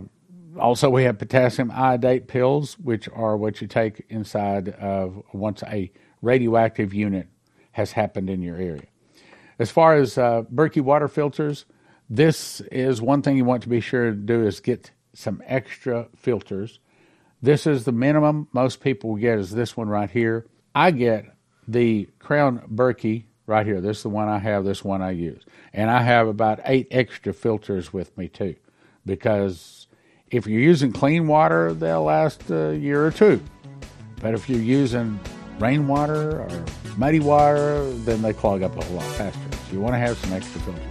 also, 0.59 0.89
we 0.91 1.05
have 1.05 1.19
potassium 1.19 1.71
iodate 1.73 2.29
pills, 2.29 2.79
which 2.79 3.09
are 3.09 3.37
what 3.37 3.61
you 3.61 3.67
take 3.67 4.05
inside 4.09 4.69
of 4.71 5.23
once 5.33 5.63
a 5.65 5.91
radioactive 6.23 6.95
unit 6.95 7.29
has 7.73 7.93
happened 7.93 8.31
in 8.31 8.43
your 8.43 8.57
area. 8.57 8.87
As 9.59 9.71
far 9.71 9.95
as 9.97 10.17
uh, 10.17 10.43
Berkey 10.43 10.81
water 10.81 11.09
filters, 11.09 11.65
this 12.11 12.61
is 12.73 13.01
one 13.01 13.23
thing 13.23 13.37
you 13.37 13.45
want 13.45 13.63
to 13.63 13.69
be 13.69 13.81
sure 13.81 14.11
to 14.11 14.17
do 14.17 14.45
is 14.45 14.59
get 14.59 14.91
some 15.15 15.41
extra 15.47 16.09
filters. 16.17 16.81
This 17.41 17.69
is 17.69 17.85
the 17.85 17.93
minimum 17.93 18.49
most 18.53 18.81
people 18.81 19.15
get 19.15 19.39
is 19.39 19.53
this 19.53 19.77
one 19.77 19.89
right 19.89 20.11
here. 20.11 20.47
I 20.75 20.91
get 20.91 21.27
the 21.69 22.09
Crown 22.19 22.63
Berkey 22.69 23.27
right 23.47 23.65
here. 23.65 23.81
This 23.81 23.99
is 23.99 24.03
the 24.03 24.09
one 24.09 24.29
I 24.29 24.39
have, 24.39 24.65
this 24.65 24.85
one 24.85 25.03
I 25.03 25.13
use. 25.13 25.45
And 25.73 25.89
I 25.89 26.03
have 26.03 26.27
about 26.27 26.61
eight 26.65 26.89
extra 26.91 27.33
filters 27.33 27.93
with 27.93 28.17
me 28.19 28.27
too, 28.27 28.57
because 29.07 29.87
if 30.33 30.49
you're 30.49 30.61
using 30.61 30.93
clean 30.93 31.29
water, 31.29 31.73
they'll 31.73 32.03
last 32.03 32.51
a 32.51 32.77
year 32.77 33.07
or 33.07 33.13
two. 33.13 33.41
But 34.21 34.35
if 34.35 34.49
you're 34.49 34.61
using 34.61 35.19
rainwater 35.61 36.41
or 36.41 36.65
muddy 36.97 37.21
water, 37.21 37.89
then 37.99 38.21
they 38.21 38.33
clog 38.33 38.63
up 38.63 38.75
a 38.75 38.93
lot 38.93 39.05
faster. 39.15 39.41
So 39.53 39.73
you 39.73 39.81
want 39.81 39.95
to 39.95 39.99
have 39.99 40.19
some 40.19 40.33
extra 40.33 40.61
filters. 40.63 40.90